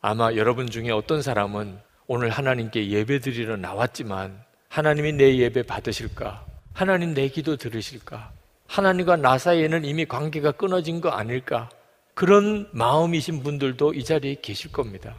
아마 0.00 0.32
여러분 0.34 0.68
중에 0.68 0.90
어떤 0.90 1.22
사람은 1.22 1.78
오늘 2.06 2.30
하나님께 2.30 2.88
예배 2.88 3.20
드리러 3.20 3.56
나왔지만 3.56 4.42
하나님이 4.68 5.12
내 5.12 5.36
예배 5.36 5.64
받으실까? 5.64 6.44
하나님 6.72 7.14
내 7.14 7.28
기도 7.28 7.56
들으실까? 7.56 8.32
하나님과 8.66 9.16
나 9.16 9.38
사이에는 9.38 9.84
이미 9.84 10.06
관계가 10.06 10.52
끊어진 10.52 11.00
거 11.00 11.10
아닐까? 11.10 11.68
그런 12.14 12.68
마음이신 12.72 13.42
분들도 13.42 13.94
이 13.94 14.04
자리에 14.04 14.36
계실 14.42 14.72
겁니다. 14.72 15.14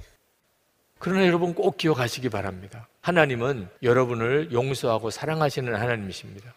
그러나 0.97 1.25
여러분 1.25 1.53
꼭 1.53 1.77
기억하시기 1.77 2.27
바랍니다. 2.27 2.88
하나님은 3.01 3.69
여러분을 3.81 4.51
용서하고 4.51 5.09
사랑하시는 5.09 5.73
하나님이십니다. 5.73 6.53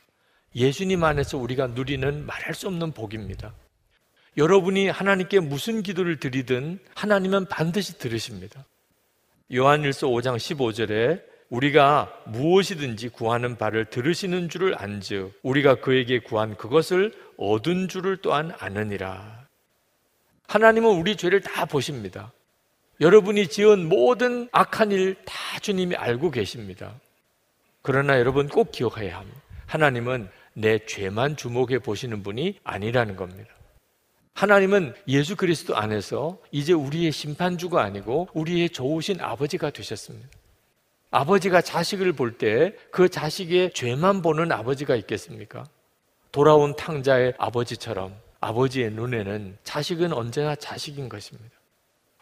예수님 0.54 1.02
안에서 1.04 1.38
우리가 1.38 1.68
누리는 1.68 2.26
말할 2.26 2.54
수 2.54 2.66
없는 2.66 2.92
복입니다. 2.92 3.54
여러분이 4.36 4.88
하나님께 4.88 5.40
무슨 5.40 5.82
기도를 5.82 6.18
드리든 6.18 6.78
하나님은 6.94 7.46
반드시 7.46 7.98
들으십니다. 7.98 8.64
요한일서 9.52 10.08
5장 10.08 10.36
15절에 10.36 11.22
우리가 11.50 12.10
무엇이든지 12.26 13.10
구하는 13.10 13.56
바를 13.56 13.84
들으시는 13.84 14.48
줄을 14.48 14.74
안즉 14.80 15.38
우리가 15.42 15.76
그에게 15.76 16.18
구한 16.18 16.56
그것을 16.56 17.12
얻은 17.36 17.88
줄을 17.88 18.16
또한 18.22 18.52
아느니라. 18.58 19.46
하나님은 20.48 20.88
우리 20.90 21.16
죄를 21.16 21.42
다 21.42 21.66
보십니다. 21.66 22.32
여러분이 23.00 23.48
지은 23.48 23.88
모든 23.88 24.48
악한 24.52 24.92
일 24.92 25.16
다 25.24 25.58
주님이 25.60 25.96
알고 25.96 26.30
계십니다. 26.30 26.94
그러나 27.82 28.18
여러분 28.18 28.48
꼭 28.48 28.70
기억해야 28.70 29.18
합니다. 29.18 29.40
하나님은 29.66 30.28
내 30.54 30.78
죄만 30.86 31.36
주목해 31.36 31.78
보시는 31.80 32.22
분이 32.22 32.60
아니라는 32.62 33.16
겁니다. 33.16 33.50
하나님은 34.34 34.94
예수 35.08 35.36
그리스도 35.36 35.76
안에서 35.76 36.38
이제 36.52 36.72
우리의 36.72 37.12
심판주가 37.12 37.82
아니고 37.82 38.28
우리의 38.34 38.70
좋으신 38.70 39.20
아버지가 39.20 39.70
되셨습니다. 39.70 40.28
아버지가 41.10 41.60
자식을 41.60 42.12
볼 42.14 42.38
때 42.38 42.74
그 42.90 43.08
자식의 43.08 43.72
죄만 43.74 44.22
보는 44.22 44.52
아버지가 44.52 44.96
있겠습니까? 44.96 45.64
돌아온 46.30 46.74
탕자의 46.76 47.34
아버지처럼 47.36 48.14
아버지의 48.40 48.92
눈에는 48.92 49.58
자식은 49.64 50.12
언제나 50.12 50.54
자식인 50.54 51.08
것입니다. 51.08 51.51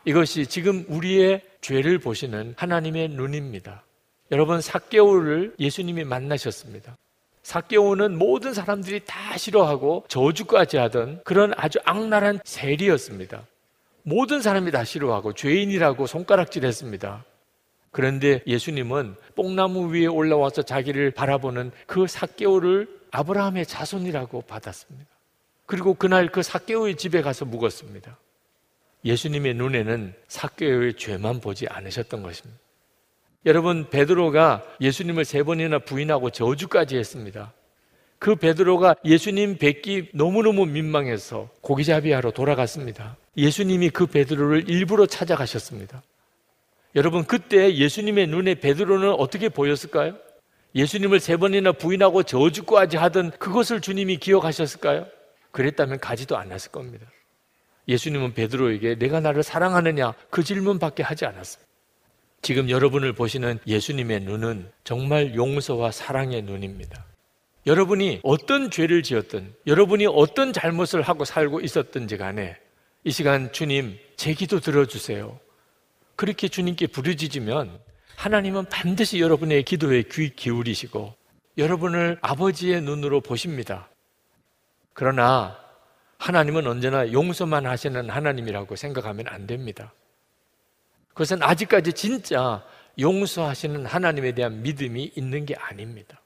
이것이 0.05 0.47
지금 0.47 0.85
우리의 0.89 1.43
죄를 1.61 1.99
보시는 1.99 2.55
하나님의 2.57 3.11
눈입니다. 3.11 3.85
여러분, 4.31 4.61
사개오를 4.61 5.55
예수님이 5.59 6.05
만나셨습니다. 6.05 6.97
사개오는 7.43 8.17
모든 8.17 8.55
사람들이 8.55 9.01
다 9.05 9.37
싫어하고 9.37 10.05
저주까지 10.09 10.77
하던 10.77 11.23
그런 11.25 11.53
아주 11.57 11.79
악랄한 11.85 12.41
세리였습니다. 12.45 13.47
모든 14.03 14.41
사람이 14.41 14.71
다 14.71 14.85
싫어하고 14.85 15.35
죄인이라고 15.35 16.07
손가락질 16.07 16.65
했습니다. 16.65 17.25
그런데 17.91 18.43
예수님은 18.47 19.17
뽕나무 19.35 19.93
위에 19.93 20.07
올라와서 20.07 20.63
자기를 20.63 21.11
바라보는 21.11 21.73
그 21.87 22.07
사개오를 22.07 22.89
아브라함의 23.11 23.67
자손이라고 23.67 24.43
받았습니다. 24.43 25.11
그리고 25.67 25.95
그날 25.95 26.29
그 26.29 26.43
사개오의 26.43 26.97
집에 26.97 27.21
가서 27.21 27.45
묵었습니다. 27.45 28.17
예수님의 29.05 29.55
눈에는 29.55 30.15
사개오의 30.29 30.95
죄만 30.95 31.41
보지 31.41 31.67
않으셨던 31.69 32.23
것입니다. 32.23 32.61
여러분 33.47 33.89
베드로가 33.89 34.63
예수님을 34.81 35.25
세 35.25 35.43
번이나 35.43 35.79
부인하고 35.79 36.31
저주까지 36.31 36.99
했습니다. 36.99 37.53
그 38.19 38.37
베드로가 38.37 38.97
예수님 39.05 39.57
뵙기 39.57 40.11
너무너무 40.13 40.67
민망해서 40.67 41.49
고기잡이하러 41.63 42.33
돌아갔습니다. 42.33 43.17
예수님이 43.39 43.89
그 43.89 44.07
베드로를 44.07 44.69
일부러 44.69 45.07
찾아가셨습니다. 45.07 46.03
여러분 46.97 47.25
그때 47.25 47.75
예수님의 47.75 48.27
눈에 48.27 48.57
베드로는 48.57 49.13
어떻게 49.13 49.49
보였을까요? 49.49 50.17
예수님을 50.75 51.19
세 51.19 51.39
번이나 51.39 51.73
부인하고 51.73 52.23
저주까지 52.25 52.99
하던 52.99 53.31
그것을 53.31 53.81
주님이 53.81 54.19
기억하셨을까요? 54.19 55.07
그랬다면 55.51 55.99
가지도 55.99 56.37
않았을 56.37 56.71
겁니다. 56.71 57.07
예수님은 57.89 58.35
베드로에게 58.35 58.97
내가 58.97 59.21
나를 59.21 59.43
사랑하느냐 59.43 60.15
그 60.31 60.43
질문밖에 60.43 61.03
하지 61.03 61.27
않았습니다. 61.27 61.71
지금 62.43 62.71
여러분을 62.71 63.13
보시는 63.13 63.59
예수님의 63.67 64.21
눈은 64.21 64.71
정말 64.85 65.35
용서와 65.35 65.91
사랑의 65.91 66.43
눈입니다. 66.43 67.05
여러분이 67.67 68.21
어떤 68.23 68.71
죄를 68.71 69.03
지었든, 69.03 69.55
여러분이 69.67 70.07
어떤 70.07 70.53
잘못을 70.53 71.03
하고 71.03 71.27
살고 71.27 71.61
있었든지 71.61 72.17
간에 72.17 72.57
이 73.05 73.11
시간 73.11 73.53
주님 73.53 73.99
제 74.17 74.33
기도 74.33 74.61
들어주세요. 74.61 75.39
그렇게 76.17 76.49
주님께 76.49 76.87
부르짖으면 76.87 77.79
하나님은 78.17 78.67
반드시 78.67 79.21
여러분의 79.21 79.63
기도에 79.63 80.03
귀 80.11 80.31
기울이시고 80.31 81.15
여러분을 81.59 82.19
아버지의 82.21 82.83
눈으로 82.83 83.21
보십니다. 83.21 83.89
그러나 84.93 85.59
하나님은 86.21 86.67
언제나 86.67 87.11
용서만 87.11 87.67
하시는 87.67 88.11
하나님이라고 88.11 88.77
생각하면 88.77 89.27
안 89.29 89.47
됩니다. 89.47 89.93
그것은 91.09 91.43
아직까지 91.43 91.95
진짜 91.95 92.63
용서하시는 92.99 93.87
하나님에 93.87 94.33
대한 94.33 94.63
믿음이 94.63 95.13
있는 95.17 95.47
게 95.47 95.55
아닙니다. 95.57 96.21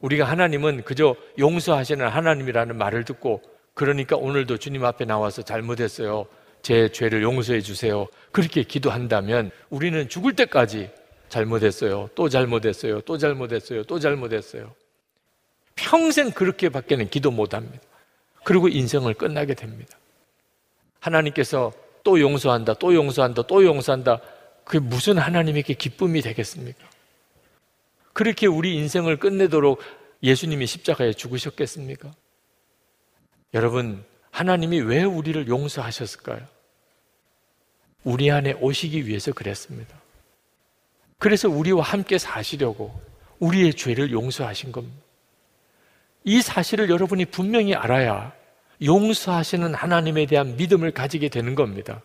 우리가 0.00 0.24
하나님은 0.24 0.84
그저 0.84 1.14
용서하시는 1.38 2.08
하나님이라는 2.08 2.76
말을 2.76 3.04
듣고 3.04 3.42
그러니까 3.74 4.16
오늘도 4.16 4.56
주님 4.56 4.84
앞에 4.84 5.04
나와서 5.04 5.42
잘못했어요. 5.42 6.26
제 6.62 6.88
죄를 6.88 7.22
용서해 7.22 7.60
주세요. 7.60 8.06
그렇게 8.32 8.62
기도한다면 8.62 9.50
우리는 9.68 10.08
죽을 10.08 10.34
때까지 10.34 10.90
잘못했어요. 11.28 12.08
또 12.14 12.30
잘못했어요. 12.30 13.02
또 13.02 13.18
잘못했어요. 13.18 13.84
또 13.84 13.98
잘못했어요. 13.98 14.74
평생 15.74 16.30
그렇게밖에는 16.30 17.10
기도 17.10 17.30
못 17.30 17.52
합니다. 17.52 17.80
그리고 18.44 18.68
인생을 18.68 19.14
끝나게 19.14 19.54
됩니다. 19.54 19.98
하나님께서 21.00 21.72
또 22.02 22.20
용서한다, 22.20 22.74
또 22.74 22.94
용서한다, 22.94 23.42
또 23.42 23.64
용서한다. 23.64 24.20
그게 24.64 24.78
무슨 24.78 25.18
하나님에게 25.18 25.74
기쁨이 25.74 26.20
되겠습니까? 26.20 26.88
그렇게 28.12 28.46
우리 28.46 28.76
인생을 28.76 29.18
끝내도록 29.18 29.80
예수님이 30.22 30.66
십자가에 30.66 31.12
죽으셨겠습니까? 31.12 32.12
여러분, 33.52 34.04
하나님이 34.30 34.80
왜 34.80 35.02
우리를 35.02 35.48
용서하셨을까요? 35.48 36.46
우리 38.04 38.30
안에 38.30 38.52
오시기 38.54 39.06
위해서 39.06 39.32
그랬습니다. 39.32 39.96
그래서 41.18 41.48
우리와 41.48 41.82
함께 41.82 42.18
사시려고 42.18 43.00
우리의 43.38 43.74
죄를 43.74 44.12
용서하신 44.12 44.72
겁니다. 44.72 45.03
이 46.24 46.40
사실을 46.40 46.88
여러분이 46.88 47.26
분명히 47.26 47.74
알아야 47.74 48.32
용서하시는 48.82 49.74
하나님에 49.74 50.26
대한 50.26 50.56
믿음을 50.56 50.90
가지게 50.90 51.28
되는 51.28 51.54
겁니다. 51.54 52.02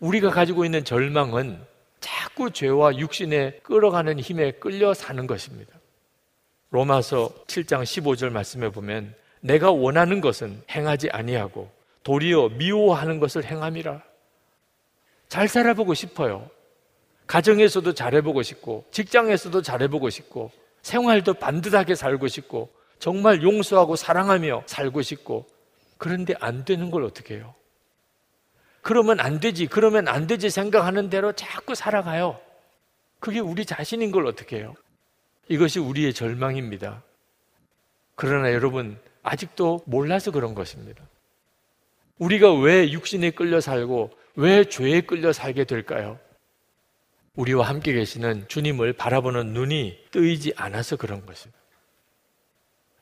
우리가 0.00 0.30
가지고 0.30 0.64
있는 0.64 0.84
절망은 0.84 1.64
자꾸 2.00 2.50
죄와 2.50 2.98
육신에 2.98 3.60
끌어가는 3.62 4.18
힘에 4.20 4.52
끌려 4.52 4.92
사는 4.94 5.26
것입니다. 5.26 5.72
로마서 6.70 7.32
7장 7.46 7.82
15절 7.84 8.30
말씀에 8.30 8.68
보면 8.70 9.14
내가 9.40 9.70
원하는 9.70 10.20
것은 10.20 10.62
행하지 10.70 11.08
아니하고 11.10 11.70
도리어 12.02 12.50
미워하는 12.50 13.20
것을 13.20 13.44
행함이라. 13.44 14.02
잘 15.28 15.48
살아보고 15.48 15.94
싶어요. 15.94 16.50
가정에서도 17.26 17.94
잘해보고 17.94 18.42
싶고 18.42 18.84
직장에서도 18.90 19.62
잘해보고 19.62 20.10
싶고 20.10 20.50
생활도 20.86 21.34
반듯하게 21.34 21.96
살고 21.96 22.28
싶고 22.28 22.70
정말 23.00 23.42
용서하고 23.42 23.96
사랑하며 23.96 24.62
살고 24.66 25.02
싶고 25.02 25.48
그런데 25.98 26.34
안 26.38 26.64
되는 26.64 26.92
걸 26.92 27.02
어떻게 27.02 27.34
해요? 27.34 27.56
그러면 28.82 29.18
안 29.18 29.40
되지, 29.40 29.66
그러면 29.66 30.06
안 30.06 30.28
되지 30.28 30.48
생각하는 30.48 31.10
대로 31.10 31.32
자꾸 31.32 31.74
살아가요. 31.74 32.40
그게 33.18 33.40
우리 33.40 33.64
자신인 33.64 34.12
걸 34.12 34.26
어떻게 34.26 34.58
해요? 34.58 34.74
이것이 35.48 35.80
우리의 35.80 36.14
절망입니다. 36.14 37.02
그러나 38.14 38.52
여러분, 38.52 38.96
아직도 39.24 39.80
몰라서 39.86 40.30
그런 40.30 40.54
것입니다. 40.54 41.02
우리가 42.18 42.54
왜 42.54 42.92
육신에 42.92 43.32
끌려 43.32 43.60
살고 43.60 44.12
왜 44.36 44.64
죄에 44.64 45.00
끌려 45.00 45.32
살게 45.32 45.64
될까요? 45.64 46.20
우리와 47.36 47.68
함께 47.68 47.92
계시는 47.92 48.46
주님을 48.48 48.94
바라보는 48.94 49.48
눈이 49.48 49.98
뜨이지 50.10 50.54
않아서 50.56 50.96
그런 50.96 51.24
것입니다. 51.24 51.58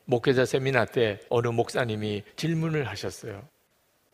목회자 0.07 0.45
세미나 0.45 0.85
때 0.87 1.21
어느 1.31 1.49
목사님이 1.49 2.25
질문을 2.37 2.89
하셨어요. 2.89 3.43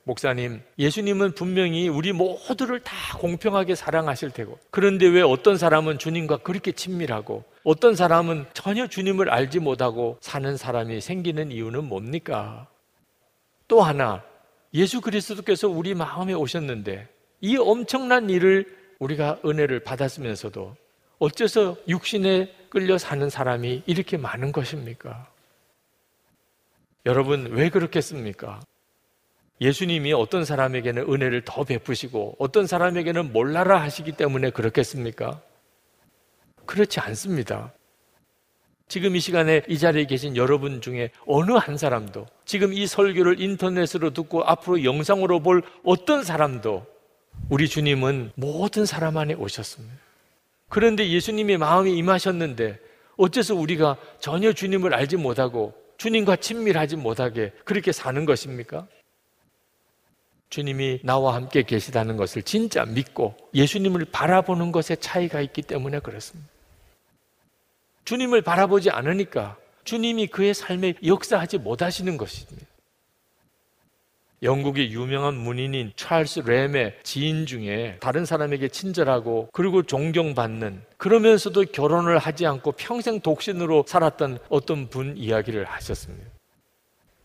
목사님, 0.04 0.62
예수님은 0.78 1.32
분명히 1.32 1.88
우리 1.88 2.12
모두를 2.12 2.80
다 2.80 3.18
공평하게 3.18 3.74
사랑하실 3.74 4.30
테고, 4.30 4.58
그런데 4.70 5.06
왜 5.06 5.20
어떤 5.20 5.56
사람은 5.56 5.98
주님과 5.98 6.38
그렇게 6.38 6.72
친밀하고, 6.72 7.44
어떤 7.64 7.94
사람은 7.94 8.46
전혀 8.54 8.86
주님을 8.86 9.30
알지 9.30 9.58
못하고 9.58 10.18
사는 10.20 10.56
사람이 10.56 11.00
생기는 11.00 11.50
이유는 11.50 11.84
뭡니까? 11.84 12.66
또 13.68 13.82
하나, 13.82 14.24
예수 14.72 15.00
그리스도께서 15.00 15.68
우리 15.68 15.94
마음에 15.94 16.32
오셨는데, 16.32 17.08
이 17.42 17.56
엄청난 17.56 18.30
일을 18.30 18.79
우리가 19.00 19.40
은혜를 19.44 19.80
받았으면서도 19.80 20.76
어째서 21.18 21.76
육신에 21.88 22.54
끌려 22.68 22.96
사는 22.96 23.28
사람이 23.28 23.82
이렇게 23.86 24.16
많은 24.16 24.52
것입니까? 24.52 25.28
여러분, 27.06 27.46
왜 27.50 27.70
그렇겠습니까? 27.70 28.60
예수님이 29.60 30.12
어떤 30.12 30.44
사람에게는 30.44 31.12
은혜를 31.12 31.42
더 31.44 31.64
베푸시고 31.64 32.36
어떤 32.38 32.66
사람에게는 32.66 33.32
몰라라 33.32 33.80
하시기 33.82 34.12
때문에 34.12 34.50
그렇겠습니까? 34.50 35.40
그렇지 36.64 37.00
않습니다. 37.00 37.72
지금 38.88 39.14
이 39.14 39.20
시간에 39.20 39.62
이 39.68 39.78
자리에 39.78 40.04
계신 40.06 40.36
여러분 40.36 40.80
중에 40.80 41.10
어느 41.26 41.52
한 41.52 41.76
사람도 41.76 42.26
지금 42.44 42.72
이 42.72 42.86
설교를 42.86 43.40
인터넷으로 43.40 44.10
듣고 44.10 44.42
앞으로 44.44 44.84
영상으로 44.84 45.40
볼 45.40 45.62
어떤 45.84 46.24
사람도 46.24 46.86
우리 47.48 47.68
주님은 47.68 48.32
모든 48.36 48.86
사람 48.86 49.16
안에 49.16 49.34
오셨습니다. 49.34 49.94
그런데 50.68 51.08
예수님의 51.10 51.58
마음이 51.58 51.96
임하셨는데 51.96 52.78
어째서 53.16 53.54
우리가 53.54 53.96
전혀 54.20 54.52
주님을 54.52 54.94
알지 54.94 55.16
못하고 55.16 55.74
주님과 55.98 56.36
친밀하지 56.36 56.96
못하게 56.96 57.52
그렇게 57.64 57.92
사는 57.92 58.24
것입니까? 58.24 58.86
주님이 60.48 61.00
나와 61.04 61.34
함께 61.34 61.62
계시다는 61.62 62.16
것을 62.16 62.42
진짜 62.42 62.84
믿고 62.84 63.36
예수님을 63.54 64.06
바라보는 64.06 64.72
것에 64.72 64.96
차이가 64.96 65.40
있기 65.40 65.62
때문에 65.62 66.00
그렇습니다. 66.00 66.50
주님을 68.04 68.42
바라보지 68.42 68.90
않으니까 68.90 69.56
주님이 69.84 70.28
그의 70.28 70.54
삶에 70.54 70.94
역사하지 71.04 71.58
못하시는 71.58 72.16
것입니다. 72.16 72.66
영국의 74.42 74.92
유명한 74.92 75.34
문인인 75.34 75.92
찰스 75.96 76.40
램의 76.40 76.98
지인 77.02 77.44
중에 77.44 77.98
다른 78.00 78.24
사람에게 78.24 78.68
친절하고 78.68 79.50
그리고 79.52 79.82
존경받는 79.82 80.82
그러면서도 80.96 81.66
결혼을 81.72 82.18
하지 82.18 82.46
않고 82.46 82.72
평생 82.72 83.20
독신으로 83.20 83.84
살았던 83.86 84.38
어떤 84.48 84.88
분 84.88 85.16
이야기를 85.16 85.64
하셨습니다. 85.64 86.30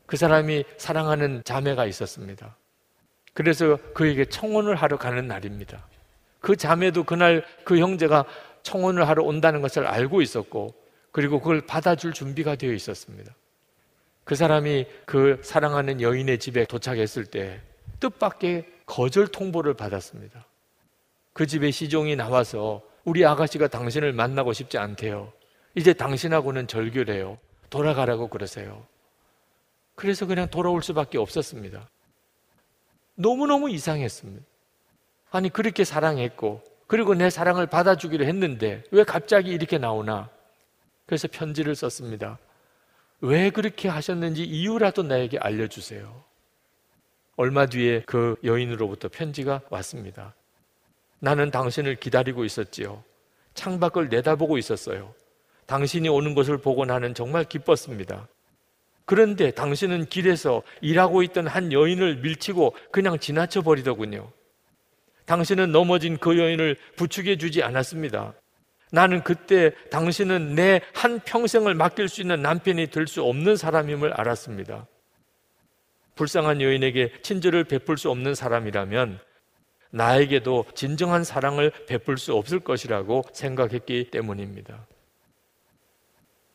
그 0.05 0.17
사람이 0.17 0.65
사랑하는 0.77 1.41
자매가 1.45 1.85
있었습니다. 1.85 2.55
그래서 3.33 3.77
그에게 3.93 4.25
청혼을 4.25 4.75
하러 4.75 4.97
가는 4.97 5.27
날입니다. 5.27 5.87
그 6.39 6.55
자매도 6.55 7.05
그날 7.05 7.45
그 7.63 7.79
형제가 7.79 8.25
청혼을 8.63 9.07
하러 9.07 9.23
온다는 9.23 9.61
것을 9.61 9.87
알고 9.87 10.21
있었고 10.21 10.73
그리고 11.11 11.39
그걸 11.39 11.61
받아줄 11.61 12.13
준비가 12.13 12.55
되어 12.55 12.73
있었습니다. 12.73 13.33
그 14.25 14.35
사람이 14.35 14.87
그 15.05 15.39
사랑하는 15.43 16.01
여인의 16.01 16.39
집에 16.39 16.65
도착했을 16.65 17.25
때 17.25 17.61
뜻밖의 17.99 18.65
거절 18.85 19.27
통보를 19.27 19.75
받았습니다. 19.75 20.45
그 21.31 21.47
집에 21.47 21.71
시종이 21.71 22.15
나와서 22.15 22.81
우리 23.03 23.23
아가씨가 23.23 23.67
당신을 23.67 24.13
만나고 24.13 24.51
싶지 24.51 24.77
않대요. 24.77 25.31
이제 25.75 25.93
당신하고는 25.93 26.67
절교래요. 26.67 27.37
돌아가라고 27.69 28.27
그러세요. 28.27 28.85
그래서 29.93 30.25
그냥 30.25 30.49
돌아올 30.49 30.81
수밖에 30.81 31.17
없었습니다. 31.17 31.87
너무너무 33.15 33.69
이상했습니다. 33.69 34.45
아니, 35.31 35.49
그렇게 35.49 35.83
사랑했고, 35.83 36.63
그리고 36.87 37.13
내 37.13 37.29
사랑을 37.29 37.67
받아주기로 37.67 38.25
했는데, 38.25 38.83
왜 38.91 39.03
갑자기 39.03 39.51
이렇게 39.51 39.77
나오나? 39.77 40.29
그래서 41.05 41.27
편지를 41.31 41.75
썼습니다. 41.75 42.39
왜 43.21 43.49
그렇게 43.49 43.87
하셨는지 43.87 44.43
이유라도 44.43 45.03
나에게 45.03 45.37
알려주세요. 45.39 46.23
얼마 47.37 47.65
뒤에 47.65 48.03
그 48.05 48.35
여인으로부터 48.43 49.09
편지가 49.09 49.61
왔습니다. 49.69 50.35
나는 51.19 51.51
당신을 51.51 51.95
기다리고 51.95 52.45
있었지요. 52.45 53.03
창밖을 53.53 54.09
내다보고 54.09 54.57
있었어요. 54.57 55.13
당신이 55.65 56.09
오는 56.09 56.35
것을 56.35 56.57
보고 56.57 56.85
나는 56.85 57.13
정말 57.13 57.43
기뻤습니다. 57.45 58.27
그런데 59.05 59.51
당신은 59.51 60.05
길에서 60.05 60.63
일하고 60.81 61.23
있던 61.23 61.47
한 61.47 61.71
여인을 61.71 62.17
밀치고 62.17 62.75
그냥 62.91 63.19
지나쳐 63.19 63.61
버리더군요. 63.61 64.31
당신은 65.25 65.71
넘어진 65.71 66.17
그 66.17 66.37
여인을 66.37 66.77
부축해 66.95 67.37
주지 67.37 67.63
않았습니다. 67.63 68.33
나는 68.91 69.23
그때 69.23 69.71
당신은 69.91 70.55
내 70.55 70.81
한 70.93 71.19
평생을 71.19 71.73
맡길 71.75 72.07
수 72.07 72.21
있는 72.21 72.41
남편이 72.41 72.87
될 72.87 73.07
수 73.07 73.23
없는 73.23 73.57
사람임을 73.57 74.13
알았습니다. 74.13 74.87
불쌍한 76.15 76.61
여인에게 76.61 77.11
친절을 77.21 77.65
베풀 77.65 77.97
수 77.97 78.09
없는 78.09 78.35
사람이라면 78.35 79.19
나에게도 79.91 80.65
진정한 80.73 81.23
사랑을 81.23 81.71
베풀 81.87 82.17
수 82.17 82.33
없을 82.33 82.59
것이라고 82.59 83.23
생각했기 83.33 84.09
때문입니다. 84.11 84.87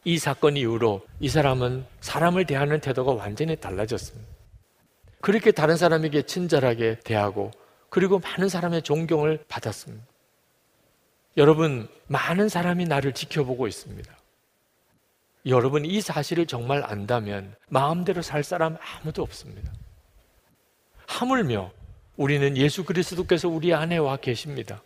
이 0.05 0.19
사건 0.19 0.57
이후로 0.57 1.07
이 1.21 1.29
사람은 1.29 1.85
사람을 2.01 2.47
대하는 2.47 2.81
태도가 2.81 3.13
완전히 3.13 3.57
달라졌습니다. 3.57 4.29
그렇게 5.21 5.51
다른 5.53 5.77
사람에게 5.77 6.23
친절하게 6.23 7.01
대하고 7.05 7.51
그리고 7.91 8.19
많은 8.19 8.49
사람의 8.49 8.83
존경을 8.83 9.45
받았습니다. 9.49 10.10
여러분, 11.37 11.89
많은 12.09 12.49
사람이 12.49 12.87
나를 12.87 13.13
지켜보고 13.13 13.67
있습니다. 13.69 14.13
여러분, 15.47 15.85
이 15.85 16.01
사실을 16.01 16.47
정말 16.47 16.83
안다면 16.85 17.55
마음대로 17.69 18.21
살 18.23 18.43
사람 18.43 18.77
아무도 18.81 19.23
없습니다. 19.23 19.73
하물며 21.07 21.73
우리는 22.17 22.57
예수 22.57 22.85
그리스도께서 22.85 23.49
우리 23.49 23.73
안에 23.73 23.97
와 23.97 24.17
계십니다. 24.17 24.83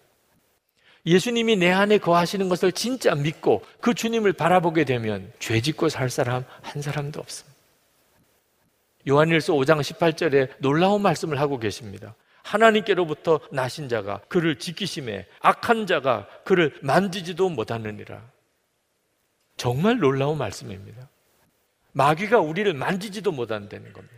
예수님이 1.06 1.56
내 1.56 1.70
안에 1.70 1.98
거하시는 1.98 2.48
것을 2.48 2.72
진짜 2.72 3.14
믿고 3.14 3.62
그 3.80 3.92
주님을 3.92 4.32
바라보게 4.32 4.84
되면 4.84 5.30
죄 5.38 5.60
짓고 5.60 5.88
살 5.88 6.08
사람 6.08 6.44
한 6.62 6.80
사람도 6.80 7.20
없습니다. 7.20 7.54
요한일서 9.06 9.52
5장 9.52 9.80
18절에 9.80 10.50
놀라운 10.58 11.02
말씀을 11.02 11.38
하고 11.38 11.58
계십니다. 11.58 12.14
하나님께로부터 12.44 13.40
나신 13.50 13.88
자가 13.88 14.20
그를 14.28 14.58
지키심에 14.58 15.26
악한 15.40 15.86
자가 15.86 16.28
그를 16.44 16.78
만지지도 16.82 17.48
못하느니라. 17.48 18.22
정말 19.56 19.98
놀라운 19.98 20.38
말씀입니다. 20.38 21.08
마귀가 21.92 22.40
우리를 22.40 22.72
만지지도 22.74 23.32
못한다는 23.32 23.92
겁니다. 23.92 24.14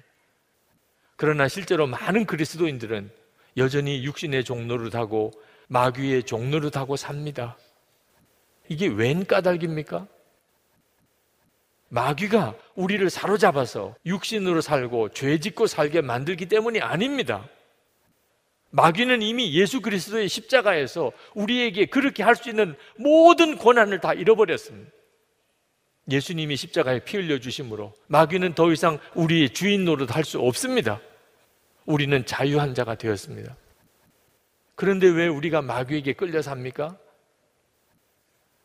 그러나 1.16 1.48
실제로 1.48 1.86
많은 1.86 2.26
그리스도인들은 2.26 3.10
여전히 3.56 4.04
육신의 4.04 4.44
종로를 4.44 4.90
타고 4.90 5.32
마귀의 5.68 6.24
종로를 6.24 6.70
타고 6.70 6.96
삽니다. 6.96 7.56
이게 8.68 8.86
웬 8.86 9.24
까닭입니까? 9.24 10.06
마귀가 11.88 12.54
우리를 12.74 13.08
사로잡아서 13.08 13.94
육신으로 14.04 14.60
살고 14.60 15.10
죄 15.10 15.38
짓고 15.38 15.66
살게 15.66 16.00
만들기 16.00 16.46
때문이 16.46 16.80
아닙니다. 16.80 17.48
마귀는 18.70 19.22
이미 19.22 19.52
예수 19.54 19.80
그리스도의 19.80 20.28
십자가에서 20.28 21.12
우리에게 21.34 21.86
그렇게 21.86 22.22
할 22.22 22.36
수 22.36 22.50
있는 22.50 22.76
모든 22.96 23.56
권한을 23.56 24.00
다 24.00 24.12
잃어버렸습니다. 24.12 24.90
예수님이 26.10 26.56
십자가에 26.56 27.00
피 27.00 27.16
흘려 27.16 27.38
주심으로 27.40 27.92
마귀는 28.08 28.54
더 28.54 28.70
이상 28.70 28.98
우리의 29.14 29.50
주인 29.50 29.84
노릇 29.84 30.14
할 30.14 30.24
수 30.24 30.40
없습니다. 30.40 31.00
우리는 31.84 32.24
자유한 32.26 32.74
자가 32.74 32.96
되었습니다. 32.96 33.56
그런데 34.74 35.08
왜 35.08 35.26
우리가 35.26 35.62
마귀에게 35.62 36.12
끌려 36.12 36.42
삽니까? 36.42 36.96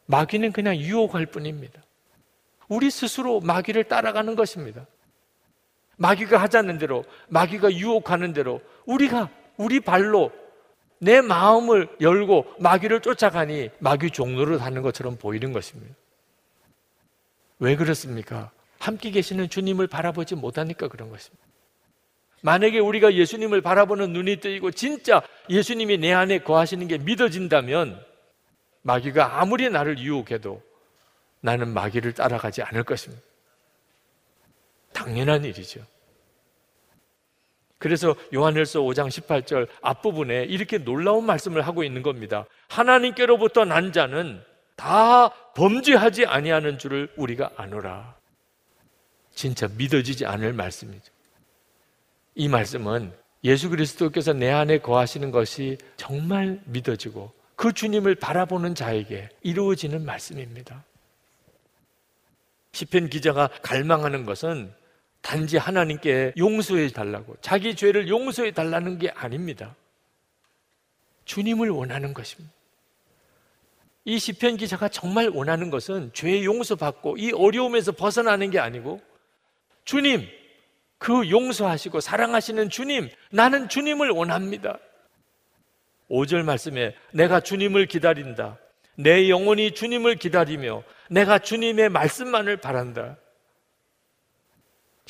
마귀는 0.08 0.52
그냥 0.52 0.76
유혹할 0.76 1.26
뿐입니다. 1.28 1.82
우리 2.68 2.91
스스로 2.91 3.39
마귀를 3.39 3.86
따라가는 3.86 4.36
것입니다. 4.36 4.86
마귀가 5.97 6.38
하자는 6.41 6.80
대로, 6.80 7.06
마귀가 7.30 7.72
유혹하는 7.74 8.34
대로 8.34 8.62
우리가 8.86 9.30
우리 9.62 9.80
발로 9.80 10.32
내 10.99 11.22
마음을 11.22 11.88
열고 11.99 12.55
마귀를 12.59 13.01
쫓아가니 13.01 13.70
마귀 13.80 14.12
종로를 14.12 14.62
하는 14.62 14.82
것처럼 14.82 15.18
보이는 15.18 15.53
것입니다. 15.53 15.95
왜 17.59 17.76
그렇습니까? 17.76 18.51
함께 18.80 19.12
계시는 19.12 19.49
주님을 19.49 19.88
바라보지 19.88 20.36
못하니까 20.36 20.88
그런 20.88 21.09
것입니다. 21.09 21.43
만약에 22.41 22.80
우리가 22.80 23.14
예수님을 23.14 23.62
바라보는 23.62 24.14
눈이 24.14 24.38
뜨이고 24.38 24.72
진짜 24.72 25.22
예수님이 25.49 25.99
내 25.99 26.12
안에 26.12 26.39
거하시는 26.39 26.88
게 26.88 26.97
믿어진다면 26.97 28.03
마귀가 28.82 29.39
아무리 29.39 29.70
나를 29.70 29.99
유혹해도 29.99 30.62
나는 31.39 31.70
마귀를 31.70 32.14
따라가지 32.14 32.64
않을 32.64 32.84
것입니다. 32.84 33.24
당연한 34.91 35.45
일이죠. 35.45 35.86
그래서 37.82 38.16
요한일서 38.32 38.82
5장 38.82 39.08
18절 39.08 39.68
앞부분에 39.82 40.44
이렇게 40.44 40.78
놀라운 40.78 41.26
말씀을 41.26 41.64
하고 41.64 41.84
있는 41.84 42.04
겁니다. 42.04 42.46
하나님께로부터 42.70 43.66
난 43.66 43.92
자는 43.92 44.40
다 44.76 45.30
범죄하지 45.56 46.28
아니하는 46.28 46.78
줄을 46.78 47.12
우리가 47.18 47.50
아노라. 47.58 48.16
진짜 49.34 49.68
믿어지지 49.76 50.28
않을 50.28 50.54
말씀이죠. 50.54 51.12
이 52.36 52.48
말씀은 52.48 53.12
예수 53.44 53.70
그리스도께서 53.72 54.34
내 54.34 54.52
안에 54.52 54.78
거하시는 54.78 55.32
것이 55.32 55.80
정말 55.98 56.62
믿어지고 56.66 57.32
그 57.56 57.74
주님을 57.74 58.14
바라보는 58.14 58.76
자에게 58.76 59.30
이루어지는 59.42 60.06
말씀입니다. 60.06 60.84
시편 62.74 63.10
기자가 63.10 63.50
갈망하는 63.64 64.26
것은 64.26 64.72
단지 65.22 65.57
하나님께 65.57 66.34
용서해 66.38 66.89
달라고 66.89 67.36
자기 67.41 67.76
죄를 67.76 68.07
용서해 68.07 68.51
달라는 68.51 68.97
게 68.97 69.09
아닙니다. 69.11 69.76
주님을 71.26 71.69
원하는 71.69 72.13
것입니다. 72.13 72.51
이 74.03 74.17
시편 74.17 74.57
기자가 74.57 74.89
정말 74.89 75.30
원하는 75.30 75.69
것은 75.69 76.11
죄 76.13 76.43
용서받고 76.43 77.17
이 77.17 77.32
어려움에서 77.32 77.91
벗어나는 77.91 78.49
게 78.49 78.59
아니고 78.59 78.99
주님 79.86 80.28
그 81.01 81.32
용서하시고 81.32 81.99
사랑하시는 81.99 82.69
주님, 82.69 83.09
나는 83.32 83.69
주님을 83.69 84.11
원합니다. 84.11 84.78
5절 86.11 86.43
말씀에 86.43 86.93
내가 87.11 87.39
주님을 87.39 87.88
기다린다. 87.88 88.59
내 88.97 89.28
영혼이 89.28 89.72
주님을 89.72 90.17
기다리며 90.17 90.84
내가 91.09 91.39
주님의 91.39 91.89
말씀만을 91.89 92.57
바란다. 92.57 93.17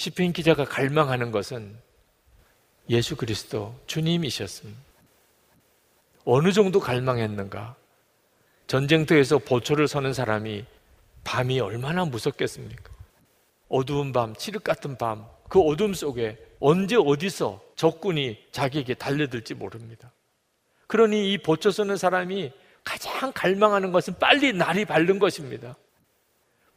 시편 0.02 0.34
기자가 0.34 0.66
갈망하는 0.66 1.30
것은 1.30 1.78
예수 2.90 3.16
그리스도 3.16 3.80
주님이셨습니다. 3.86 4.82
어느 6.26 6.52
정도 6.52 6.80
갈망했는가? 6.80 7.76
전쟁터에서 8.66 9.38
보초를 9.38 9.88
서는 9.88 10.14
사람이 10.14 10.66
밤이 11.24 11.60
얼마나 11.60 12.04
무섭겠습니까? 12.06 12.92
어두운 13.70 14.12
밤, 14.12 14.36
칠흑 14.36 14.64
같은 14.64 14.98
밤, 14.98 15.28
그 15.48 15.62
어둠 15.62 15.94
속에 15.94 16.36
언제 16.60 16.96
어디서 16.96 17.62
적군이 17.76 18.40
자기에게 18.52 18.96
달려들지 18.96 19.54
모릅니다. 19.54 20.12
그러니 20.88 21.32
이 21.32 21.38
보초 21.38 21.70
서는 21.70 21.98
사람이 21.98 22.52
가장 22.84 23.32
갈망하는 23.36 23.92
것은 23.92 24.18
빨리 24.18 24.52
날이 24.52 24.84
밝는 24.84 25.20
것입니다. 25.20 25.76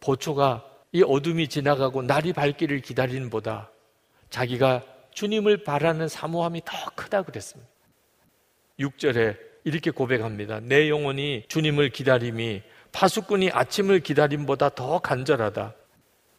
보초가 0.01 0.74
이 0.95 1.03
어둠이 1.03 1.49
지나가고 1.49 2.03
날이 2.03 2.33
밝기를 2.33 2.81
기다리는 2.81 3.29
보다 3.29 3.69
자기가 4.31 4.85
주님을 5.11 5.65
바라는 5.65 6.07
사모함이 6.07 6.63
더 6.65 6.73
크다 6.95 7.23
그랬습니다. 7.23 7.69
6절에 8.79 9.37
이렇게 9.65 9.91
고백합니다. 9.91 10.61
내 10.61 10.89
영혼이 10.89 11.47
주님을 11.49 11.91
기다림이 11.91 12.63
파수꾼이 12.93 13.51
아침을 13.51 14.01
기다림보다 14.01 14.71
더 14.71 15.01
간절하다. 15.01 15.75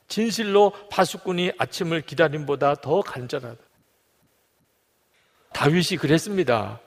진실로 0.08 0.72
파수꾼이 0.90 1.52
아침을 1.58 2.02
기다림보다 2.02 2.76
더 2.76 3.02
간절하다. 3.02 3.62
다윗이 5.52 5.98
그랬습니다. 6.00 6.80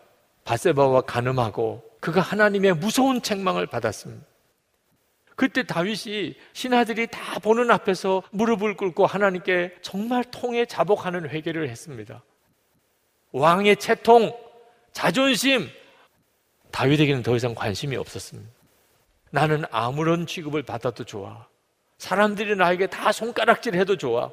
바세바와 0.44 1.02
가늠하고 1.02 1.84
그가 2.00 2.22
하나님의 2.22 2.76
무서운 2.76 3.20
책망을 3.20 3.66
받았습니다. 3.66 4.27
그때 5.38 5.62
다윗이 5.62 6.34
신하들이 6.52 7.06
다 7.12 7.38
보는 7.38 7.70
앞에서 7.70 8.24
무릎을 8.32 8.76
꿇고 8.76 9.06
하나님께 9.06 9.76
정말 9.82 10.24
통해 10.24 10.66
자복하는 10.66 11.28
회개를 11.28 11.68
했습니다. 11.68 12.24
왕의 13.30 13.76
채통, 13.76 14.36
자존심, 14.92 15.68
다윗에게는 16.72 17.22
더 17.22 17.36
이상 17.36 17.54
관심이 17.54 17.94
없었습니다. 17.94 18.50
나는 19.30 19.62
아무런 19.70 20.26
취급을 20.26 20.64
받아도 20.64 21.04
좋아. 21.04 21.46
사람들이 21.98 22.56
나에게 22.56 22.88
다 22.88 23.12
손가락질 23.12 23.76
해도 23.76 23.96
좋아. 23.96 24.32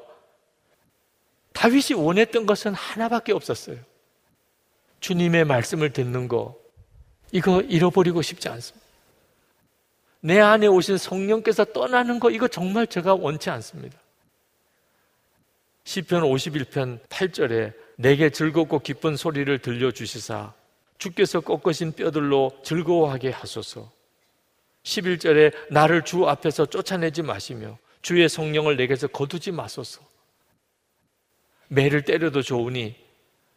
다윗이 1.52 1.94
원했던 1.94 2.46
것은 2.46 2.74
하나밖에 2.74 3.32
없었어요. 3.32 3.78
주님의 4.98 5.44
말씀을 5.44 5.92
듣는 5.92 6.26
거, 6.26 6.56
이거 7.30 7.60
잃어버리고 7.60 8.22
싶지 8.22 8.48
않습니다. 8.48 8.85
내 10.26 10.40
안에 10.40 10.66
오신 10.66 10.98
성령께서 10.98 11.64
떠나는 11.66 12.18
거, 12.18 12.32
이거 12.32 12.48
정말 12.48 12.88
제가 12.88 13.14
원치 13.14 13.48
않습니다. 13.48 13.96
시편 15.84 16.22
51편 16.22 16.98
8절에 17.06 17.72
내게 17.94 18.30
즐겁고 18.30 18.80
기쁜 18.80 19.14
소리를 19.14 19.56
들려 19.60 19.92
주시사 19.92 20.52
주께서 20.98 21.38
꺾으신 21.38 21.92
뼈들로 21.92 22.50
즐거워하게 22.64 23.30
하소서. 23.30 23.88
11절에 24.82 25.54
나를 25.70 26.02
주 26.02 26.28
앞에서 26.28 26.66
쫓아내지 26.66 27.22
마시며 27.22 27.78
주의 28.02 28.28
성령을 28.28 28.76
내게서 28.76 29.06
거두지 29.06 29.52
마소서. 29.52 30.02
매를 31.68 32.02
때려도 32.04 32.42
좋으니 32.42 32.96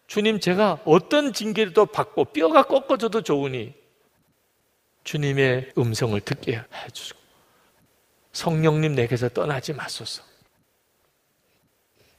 주님 0.05 0.39
제가 0.39 0.81
어떤 0.85 1.33
징계를 1.33 1.73
받고 1.91 2.25
뼈가 2.25 2.61
꺾어져도 2.61 3.23
좋으니 3.23 3.73
주님의 5.03 5.73
음성을 5.77 6.19
듣게 6.21 6.61
해주시고 6.85 7.19
성령님 8.33 8.95
내게서 8.95 9.29
떠나지 9.29 9.73
마소서. 9.73 10.23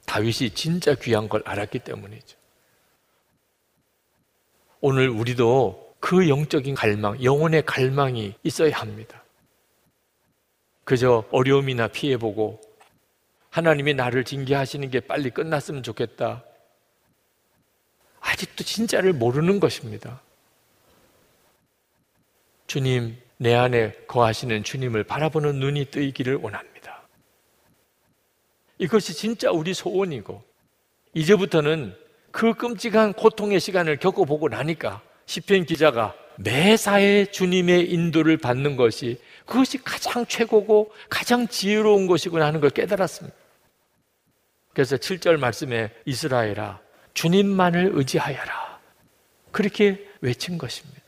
다윗이 0.05 0.51
진짜 0.51 0.93
귀한 0.95 1.29
걸 1.29 1.41
알았기 1.45 1.79
때문이죠. 1.79 2.37
오늘 4.81 5.09
우리도 5.09 5.95
그 5.99 6.27
영적인 6.27 6.75
갈망, 6.75 7.23
영혼의 7.23 7.63
갈망이 7.65 8.33
있어야 8.43 8.75
합니다. 8.77 9.23
그저 10.83 11.23
어려움이나 11.31 11.87
피해보고 11.87 12.59
하나님이 13.51 13.93
나를 13.93 14.25
징계하시는 14.25 14.89
게 14.89 14.99
빨리 14.99 15.29
끝났으면 15.29 15.83
좋겠다. 15.83 16.43
아직도 18.19 18.63
진짜를 18.63 19.13
모르는 19.13 19.59
것입니다. 19.59 20.21
주님, 22.71 23.17
내 23.35 23.53
안에 23.53 23.91
거하시는 24.07 24.63
주님을 24.63 25.03
바라보는 25.03 25.55
눈이 25.55 25.87
뜨이기를 25.91 26.35
원합니다. 26.35 27.01
이것이 28.77 29.13
진짜 29.13 29.51
우리 29.51 29.73
소원이고, 29.73 30.41
이제부터는 31.13 31.93
그 32.31 32.53
끔찍한 32.53 33.11
고통의 33.11 33.59
시간을 33.59 33.97
겪어보고 33.97 34.47
나니까 34.47 35.01
시편 35.25 35.65
기자가 35.65 36.15
매사에 36.37 37.25
주님의 37.25 37.91
인도를 37.91 38.37
받는 38.37 38.77
것이 38.77 39.19
그것이 39.45 39.77
가장 39.83 40.25
최고고 40.25 40.93
가장 41.09 41.49
지혜로운 41.49 42.07
것이구나 42.07 42.45
하는 42.45 42.61
걸 42.61 42.69
깨달았습니다. 42.69 43.35
그래서 44.71 44.95
7절 44.95 45.35
말씀에 45.35 45.91
이스라엘아 46.05 46.79
주님만을 47.15 47.91
의지하여라. 47.95 48.79
그렇게 49.51 50.07
외친 50.21 50.57
것입니다. 50.57 51.00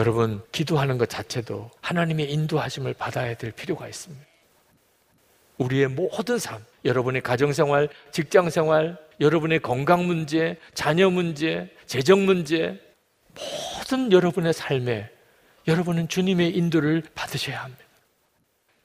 여러분, 0.00 0.40
기도하는 0.50 0.96
것 0.96 1.10
자체도 1.10 1.70
하나님의 1.82 2.32
인도하심을 2.32 2.94
받아야 2.94 3.34
될 3.36 3.52
필요가 3.52 3.86
있습니다. 3.86 4.24
우리의 5.58 5.88
모든 5.88 6.38
삶, 6.38 6.64
여러분의 6.86 7.20
가정생활, 7.20 7.90
직장생활, 8.10 8.96
여러분의 9.20 9.58
건강 9.60 10.06
문제, 10.06 10.56
자녀 10.72 11.10
문제, 11.10 11.68
재정 11.84 12.24
문제, 12.24 12.80
모든 13.34 14.10
여러분의 14.10 14.54
삶에 14.54 15.10
여러분은 15.68 16.08
주님의 16.08 16.56
인도를 16.56 17.02
받으셔야 17.14 17.62
합니다. 17.62 17.84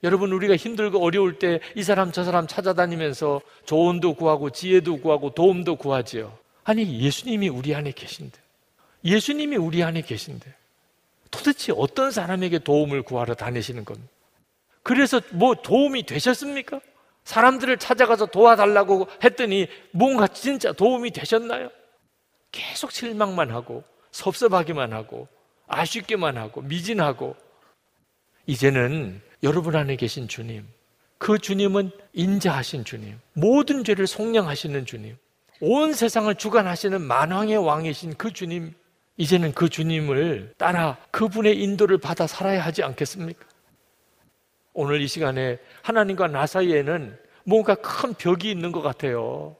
여러분, 0.04 0.30
우리가 0.32 0.54
힘들고 0.56 1.02
어려울 1.02 1.38
때 1.38 1.60
이 1.76 1.82
사람 1.82 2.12
저 2.12 2.24
사람 2.24 2.46
찾아다니면서 2.46 3.40
조언도 3.64 4.16
구하고 4.16 4.50
지혜도 4.50 5.00
구하고 5.00 5.30
도움도 5.32 5.76
구하지요. 5.76 6.36
아니, 6.64 7.00
예수님이 7.00 7.48
우리 7.48 7.74
안에 7.74 7.92
계신데. 7.92 8.38
예수님이 9.02 9.56
우리 9.56 9.82
안에 9.82 10.02
계신데. 10.02 10.65
도대체 11.30 11.72
어떤 11.76 12.10
사람에게 12.10 12.60
도움을 12.60 13.02
구하러 13.02 13.34
다니시는 13.34 13.84
겁니까? 13.84 14.08
그래서 14.82 15.20
뭐 15.32 15.54
도움이 15.54 16.04
되셨습니까? 16.06 16.80
사람들을 17.24 17.78
찾아가서 17.78 18.26
도와달라고 18.26 19.08
했더니 19.24 19.66
뭔가 19.90 20.28
진짜 20.28 20.72
도움이 20.72 21.10
되셨나요? 21.10 21.70
계속 22.52 22.92
실망만 22.92 23.50
하고 23.50 23.82
섭섭하기만 24.12 24.92
하고 24.92 25.28
아쉽게만 25.66 26.38
하고 26.38 26.62
미진하고 26.62 27.36
이제는 28.46 29.20
여러분 29.42 29.74
안에 29.74 29.96
계신 29.96 30.28
주님 30.28 30.66
그 31.18 31.38
주님은 31.38 31.90
인자하신 32.12 32.84
주님 32.84 33.18
모든 33.32 33.82
죄를 33.82 34.06
속량하시는 34.06 34.86
주님 34.86 35.18
온 35.60 35.92
세상을 35.92 36.32
주관하시는 36.34 37.00
만왕의 37.00 37.56
왕이신 37.56 38.14
그 38.14 38.32
주님 38.32 38.74
이제는 39.16 39.52
그 39.52 39.68
주님을 39.68 40.54
따라 40.58 40.98
그분의 41.10 41.60
인도를 41.62 41.98
받아 41.98 42.26
살아야 42.26 42.64
하지 42.64 42.82
않겠습니까? 42.82 43.46
오늘 44.74 45.00
이 45.00 45.08
시간에 45.08 45.58
하나님과 45.82 46.28
나 46.28 46.46
사이에는 46.46 47.18
뭔가 47.44 47.74
큰 47.76 48.12
벽이 48.12 48.50
있는 48.50 48.72
것 48.72 48.82
같아요. 48.82 49.56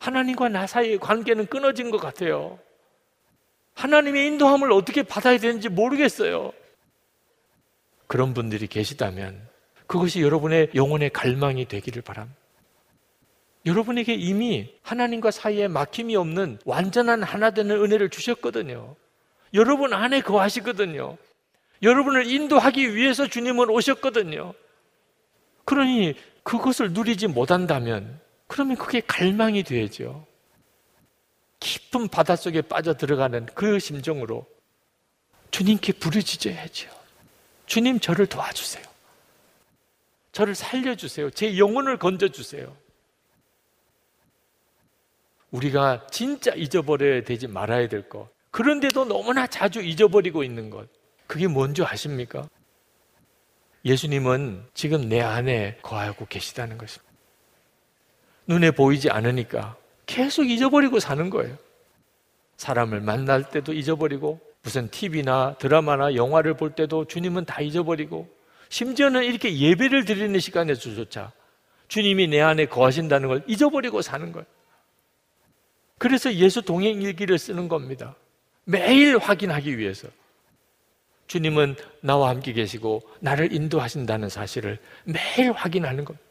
하나님과 0.00 0.48
나 0.48 0.66
사이의 0.66 0.98
관계는 0.98 1.46
끊어진 1.46 1.90
것 1.90 1.98
같아요. 1.98 2.58
하나님의 3.74 4.26
인도함을 4.26 4.72
어떻게 4.72 5.02
받아야 5.02 5.38
되는지 5.38 5.68
모르겠어요. 5.68 6.52
그런 8.06 8.34
분들이 8.34 8.66
계시다면 8.66 9.48
그것이 9.86 10.20
여러분의 10.20 10.70
영혼의 10.74 11.10
갈망이 11.10 11.66
되기를 11.66 12.02
바랍니다. 12.02 12.39
여러분에게 13.66 14.14
이미 14.14 14.72
하나님과 14.82 15.30
사이에 15.30 15.68
막힘이 15.68 16.16
없는 16.16 16.58
완전한 16.64 17.22
하나 17.22 17.50
되는 17.50 17.76
은혜를 17.82 18.08
주셨거든요. 18.10 18.96
여러분 19.54 19.92
안에 19.92 20.22
거하시거든요. 20.22 21.18
여러분을 21.82 22.30
인도하기 22.30 22.94
위해서 22.94 23.26
주님은 23.26 23.68
오셨거든요. 23.68 24.54
그러니 25.64 26.14
그것을 26.42 26.92
누리지 26.92 27.26
못한다면 27.26 28.20
그러면 28.46 28.76
그게 28.76 29.00
갈망이 29.00 29.62
되죠. 29.62 30.26
깊은 31.60 32.08
바닷속에 32.08 32.62
빠져 32.62 32.94
들어가는 32.94 33.46
그 33.54 33.78
심정으로 33.78 34.46
주님께 35.50 35.92
부르짖어야죠. 35.94 36.88
주님 37.66 38.00
저를 38.00 38.26
도와주세요. 38.26 38.84
저를 40.32 40.54
살려주세요. 40.54 41.30
제 41.30 41.58
영혼을 41.58 41.98
건져주세요. 41.98 42.74
우리가 45.50 46.06
진짜 46.10 46.52
잊어버려야 46.54 47.22
되지 47.22 47.46
말아야 47.48 47.88
될 47.88 48.08
것. 48.08 48.28
그런데도 48.50 49.04
너무나 49.04 49.46
자주 49.46 49.80
잊어버리고 49.80 50.44
있는 50.44 50.70
것. 50.70 50.88
그게 51.26 51.46
뭔지 51.46 51.82
아십니까? 51.82 52.48
예수님은 53.84 54.64
지금 54.74 55.08
내 55.08 55.20
안에 55.20 55.78
거하고 55.82 56.26
계시다는 56.26 56.76
것입니다. 56.76 57.10
눈에 58.46 58.70
보이지 58.72 59.10
않으니까 59.10 59.76
계속 60.06 60.50
잊어버리고 60.50 60.98
사는 60.98 61.30
거예요. 61.30 61.56
사람을 62.56 63.00
만날 63.00 63.48
때도 63.48 63.72
잊어버리고 63.72 64.40
무슨 64.62 64.90
TV나 64.90 65.56
드라마나 65.58 66.14
영화를 66.14 66.54
볼 66.54 66.72
때도 66.72 67.06
주님은 67.06 67.46
다 67.46 67.62
잊어버리고 67.62 68.28
심지어는 68.68 69.24
이렇게 69.24 69.56
예배를 69.56 70.04
드리는 70.04 70.38
시간에서조차 70.38 71.32
주님이 71.88 72.28
내 72.28 72.40
안에 72.40 72.66
거하신다는 72.66 73.28
걸 73.28 73.42
잊어버리고 73.46 74.02
사는 74.02 74.30
거예요. 74.32 74.46
그래서 76.00 76.32
예수 76.32 76.62
동행 76.62 77.02
일기를 77.02 77.36
쓰는 77.36 77.68
겁니다. 77.68 78.16
매일 78.64 79.18
확인하기 79.18 79.76
위해서. 79.76 80.08
주님은 81.26 81.76
나와 82.00 82.30
함께 82.30 82.54
계시고 82.54 83.02
나를 83.20 83.52
인도하신다는 83.52 84.30
사실을 84.30 84.78
매일 85.04 85.52
확인하는 85.52 86.06
겁니다. 86.06 86.26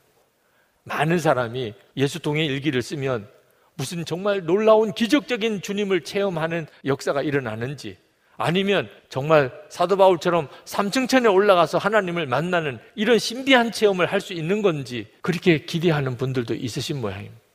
많은 0.86 1.20
사람이 1.20 1.76
예수 1.98 2.20
동행 2.20 2.46
일기를 2.46 2.82
쓰면 2.82 3.30
무슨 3.76 4.06
정말 4.06 4.44
놀라운 4.44 4.92
기적적인 4.92 5.62
주님을 5.62 6.02
체험하는 6.02 6.66
역사가 6.86 7.22
일어나는지 7.22 7.96
아니면 8.38 8.90
정말 9.08 9.52
사도 9.70 9.98
바울처럼 9.98 10.50
삼층천에 10.66 11.28
올라가서 11.28 11.78
하나님을 11.78 12.26
만나는 12.26 12.80
이런 12.96 13.20
신비한 13.20 13.72
체험을 13.72 14.08
할 14.12 14.20
수 14.20 14.34
있는 14.34 14.64
건지 14.64 15.06
그렇게 15.22 15.64
기대하는 15.64 16.18
분들도 16.18 16.56
있으신 16.56 17.02
모양입니다. 17.02 17.49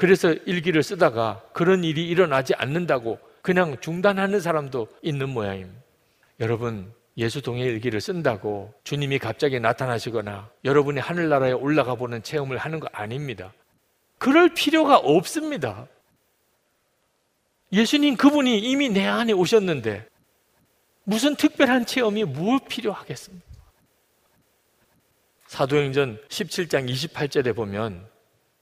그래서 0.00 0.32
일기를 0.32 0.82
쓰다가 0.82 1.42
그런 1.52 1.84
일이 1.84 2.08
일어나지 2.08 2.54
않는다고 2.54 3.18
그냥 3.42 3.78
중단하는 3.82 4.40
사람도 4.40 4.88
있는 5.02 5.28
모양입니다. 5.28 5.78
여러분, 6.40 6.90
예수 7.18 7.42
동의 7.42 7.64
일기를 7.64 8.00
쓴다고 8.00 8.72
주님이 8.82 9.18
갑자기 9.18 9.60
나타나시거나 9.60 10.48
여러분이 10.64 11.00
하늘나라에 11.00 11.52
올라가 11.52 11.96
보는 11.96 12.22
체험을 12.22 12.56
하는 12.56 12.80
거 12.80 12.88
아닙니다. 12.92 13.52
그럴 14.16 14.54
필요가 14.54 14.96
없습니다. 14.96 15.86
예수님 17.70 18.16
그분이 18.16 18.58
이미 18.58 18.88
내 18.88 19.06
안에 19.06 19.34
오셨는데 19.34 20.08
무슨 21.04 21.36
특별한 21.36 21.84
체험이 21.84 22.24
무엇 22.24 22.66
필요하겠습니까? 22.68 23.44
사도행전 25.46 26.18
17장 26.28 26.88
28절에 26.88 27.54
보면 27.54 28.09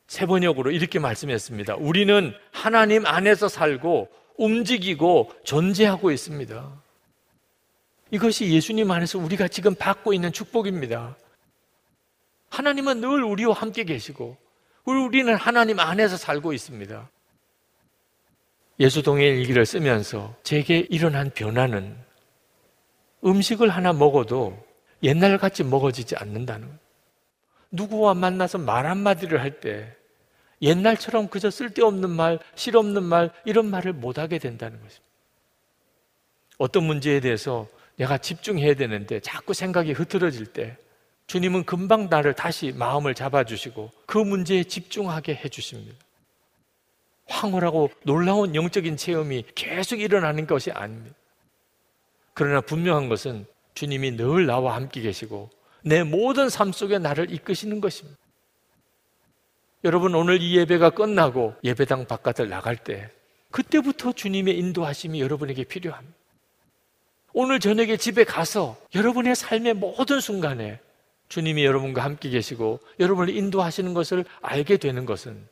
세 0.09 0.25
번역으로 0.25 0.71
이렇게 0.71 0.99
말씀했습니다. 0.99 1.77
우리는 1.77 2.35
하나님 2.51 3.07
안에서 3.07 3.47
살고 3.47 4.09
움직이고 4.39 5.31
존재하고 5.45 6.11
있습니다. 6.11 6.83
이것이 8.11 8.51
예수님 8.51 8.91
안에서 8.91 9.19
우리가 9.19 9.49
지금 9.49 9.75
받고 9.75 10.15
있는 10.15 10.33
축복입니다. 10.33 11.17
하나님은 12.49 13.03
늘 13.03 13.23
우리와 13.23 13.53
함께 13.53 13.85
계시고 13.85 14.39
우리는 14.87 15.35
하나님 15.35 15.79
안에서 15.79 16.17
살고 16.17 16.55
있습니다. 16.55 17.11
예수동의 18.81 19.29
일기를 19.41 19.67
쓰면서 19.67 20.35
제게 20.43 20.87
일어난 20.89 21.31
변화는 21.31 21.95
음식을 23.27 23.69
하나 23.69 23.93
먹어도 23.93 24.57
옛날 25.03 25.37
같이 25.37 25.65
먹어지지 25.65 26.17
않는다는 26.17 26.79
누구와 27.71 28.15
만나서 28.15 28.57
말 28.57 28.87
한마디를 28.87 29.43
할 29.43 29.61
때 29.61 29.98
옛날처럼 30.63 31.29
그저 31.29 31.51
쓸데없는 31.51 32.11
말, 32.11 32.39
실없는 32.55 33.03
말, 33.03 33.31
이런 33.45 33.71
말을 33.71 33.93
못하게 33.93 34.39
된다는 34.39 34.81
것입니다. 34.81 35.05
어떤 36.59 36.85
문제에 36.85 37.21
대해서 37.21 37.69
내가 37.97 38.19
집중해야 38.19 38.75
되는데 38.75 39.21
자꾸 39.21 39.55
생각이 39.55 39.93
흐트러질 39.93 40.47
때 40.47 40.77
주님은 41.27 41.65
금방 41.65 42.09
나를 42.09 42.35
다시 42.35 42.73
마음을 42.73 43.15
잡아주시고 43.15 43.91
그 44.07 44.19
문제에 44.19 44.65
집중하게 44.65 45.35
해주십니다. 45.35 45.95
황홀하고 47.27 47.91
놀라운 48.05 48.55
영적인 48.55 48.97
체험이 48.97 49.45
계속 49.55 50.01
일어나는 50.01 50.47
것이 50.47 50.71
아닙니다. 50.71 51.15
그러나 52.33 52.61
분명한 52.61 53.09
것은 53.09 53.47
주님이 53.75 54.17
늘 54.17 54.47
나와 54.47 54.75
함께 54.75 55.01
계시고 55.03 55.51
내 55.83 56.03
모든 56.03 56.49
삶 56.49 56.73
속에 56.73 56.99
나를 56.99 57.31
이끄시는 57.31 57.81
것입니다. 57.81 58.19
여러분 59.85 60.15
오늘 60.15 60.43
이 60.43 60.57
예배가 60.57 60.91
끝나고 60.91 61.55
예배당 61.63 62.07
바깥을 62.07 62.49
나갈 62.49 62.77
때 62.77 63.11
그때부터 63.51 64.13
주님의 64.13 64.59
인도하심이 64.59 65.21
여러분에게 65.21 65.65
필요합니다. 65.65 66.17
오늘 67.33 67.61
저녁에 67.61 67.97
집에 67.97 68.25
가서 68.25 68.77
여러분의 68.95 69.37
삶의 69.37 69.75
모든 69.75 70.21
순간에 70.21 70.81
주님이 71.29 71.65
여러분과 71.65 72.03
함께 72.03 72.31
계시고 72.31 72.81
여러분을 72.99 73.37
인도하시는 73.37 73.95
것을 73.95 74.25
알게 74.41 74.79
되는 74.79 75.07
것은 75.07 75.47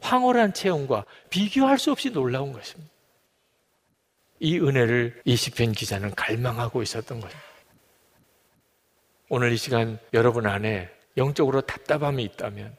황홀한 0.00 0.54
체험과 0.54 1.04
비교할 1.28 1.78
수 1.78 1.92
없이 1.92 2.10
놀라운 2.10 2.52
것입니다. 2.52 2.90
이 4.40 4.58
은혜를 4.58 5.20
이 5.24 5.36
시편 5.36 5.72
기자는 5.72 6.14
갈망하고 6.14 6.82
있었던 6.82 7.20
것입니다. 7.20 7.48
오늘 9.28 9.52
이 9.52 9.56
시간 9.56 9.98
여러분 10.14 10.46
안에 10.46 10.88
영적으로 11.16 11.60
답답함이 11.60 12.22
있다면 12.22 12.74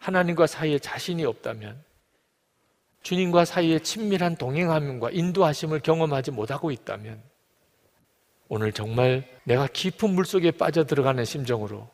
하나님과 0.00 0.46
사이에 0.46 0.78
자신이 0.78 1.24
없다면 1.24 1.82
주님과 3.02 3.44
사이에 3.44 3.78
친밀한 3.78 4.36
동행함과 4.36 5.10
인도하심을 5.10 5.80
경험하지 5.80 6.32
못하고 6.32 6.70
있다면 6.70 7.22
오늘 8.48 8.72
정말 8.72 9.24
내가 9.44 9.66
깊은 9.66 10.10
물 10.10 10.24
속에 10.24 10.50
빠져 10.50 10.84
들어가는 10.84 11.24
심정으로 11.24 11.88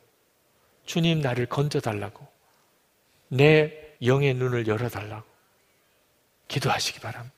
주님 0.84 1.20
나를 1.20 1.46
건져 1.46 1.80
달라고 1.80 2.26
내 3.28 3.72
영의 4.02 4.34
눈을 4.34 4.66
열어 4.66 4.88
달라고 4.88 5.26
기도하시기 6.48 7.00
바랍니다. 7.00 7.34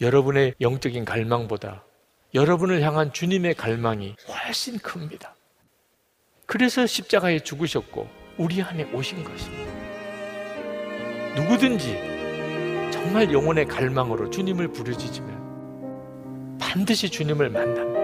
여러분의 0.00 0.54
영적인 0.60 1.04
갈망보다 1.04 1.84
여러분을 2.34 2.82
향한 2.82 3.12
주님의 3.12 3.54
갈망이 3.54 4.16
훨씬 4.28 4.78
큽니다. 4.78 5.36
그래서 6.46 6.86
십자가에 6.86 7.40
죽으셨고 7.40 8.19
우리 8.36 8.62
안에 8.62 8.84
오신 8.92 9.22
것입니다. 9.24 9.72
누구든지 11.36 12.90
정말 12.90 13.32
영혼의 13.32 13.66
갈망으로 13.66 14.30
주님을 14.30 14.68
부르짖으면 14.68 16.58
반드시 16.58 17.08
주님을 17.08 17.50
만납니다. 17.50 17.99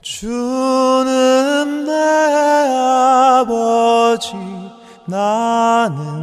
주는 0.02 1.86
내 1.86 1.92
아버지 3.42 4.34
나는 5.06 6.23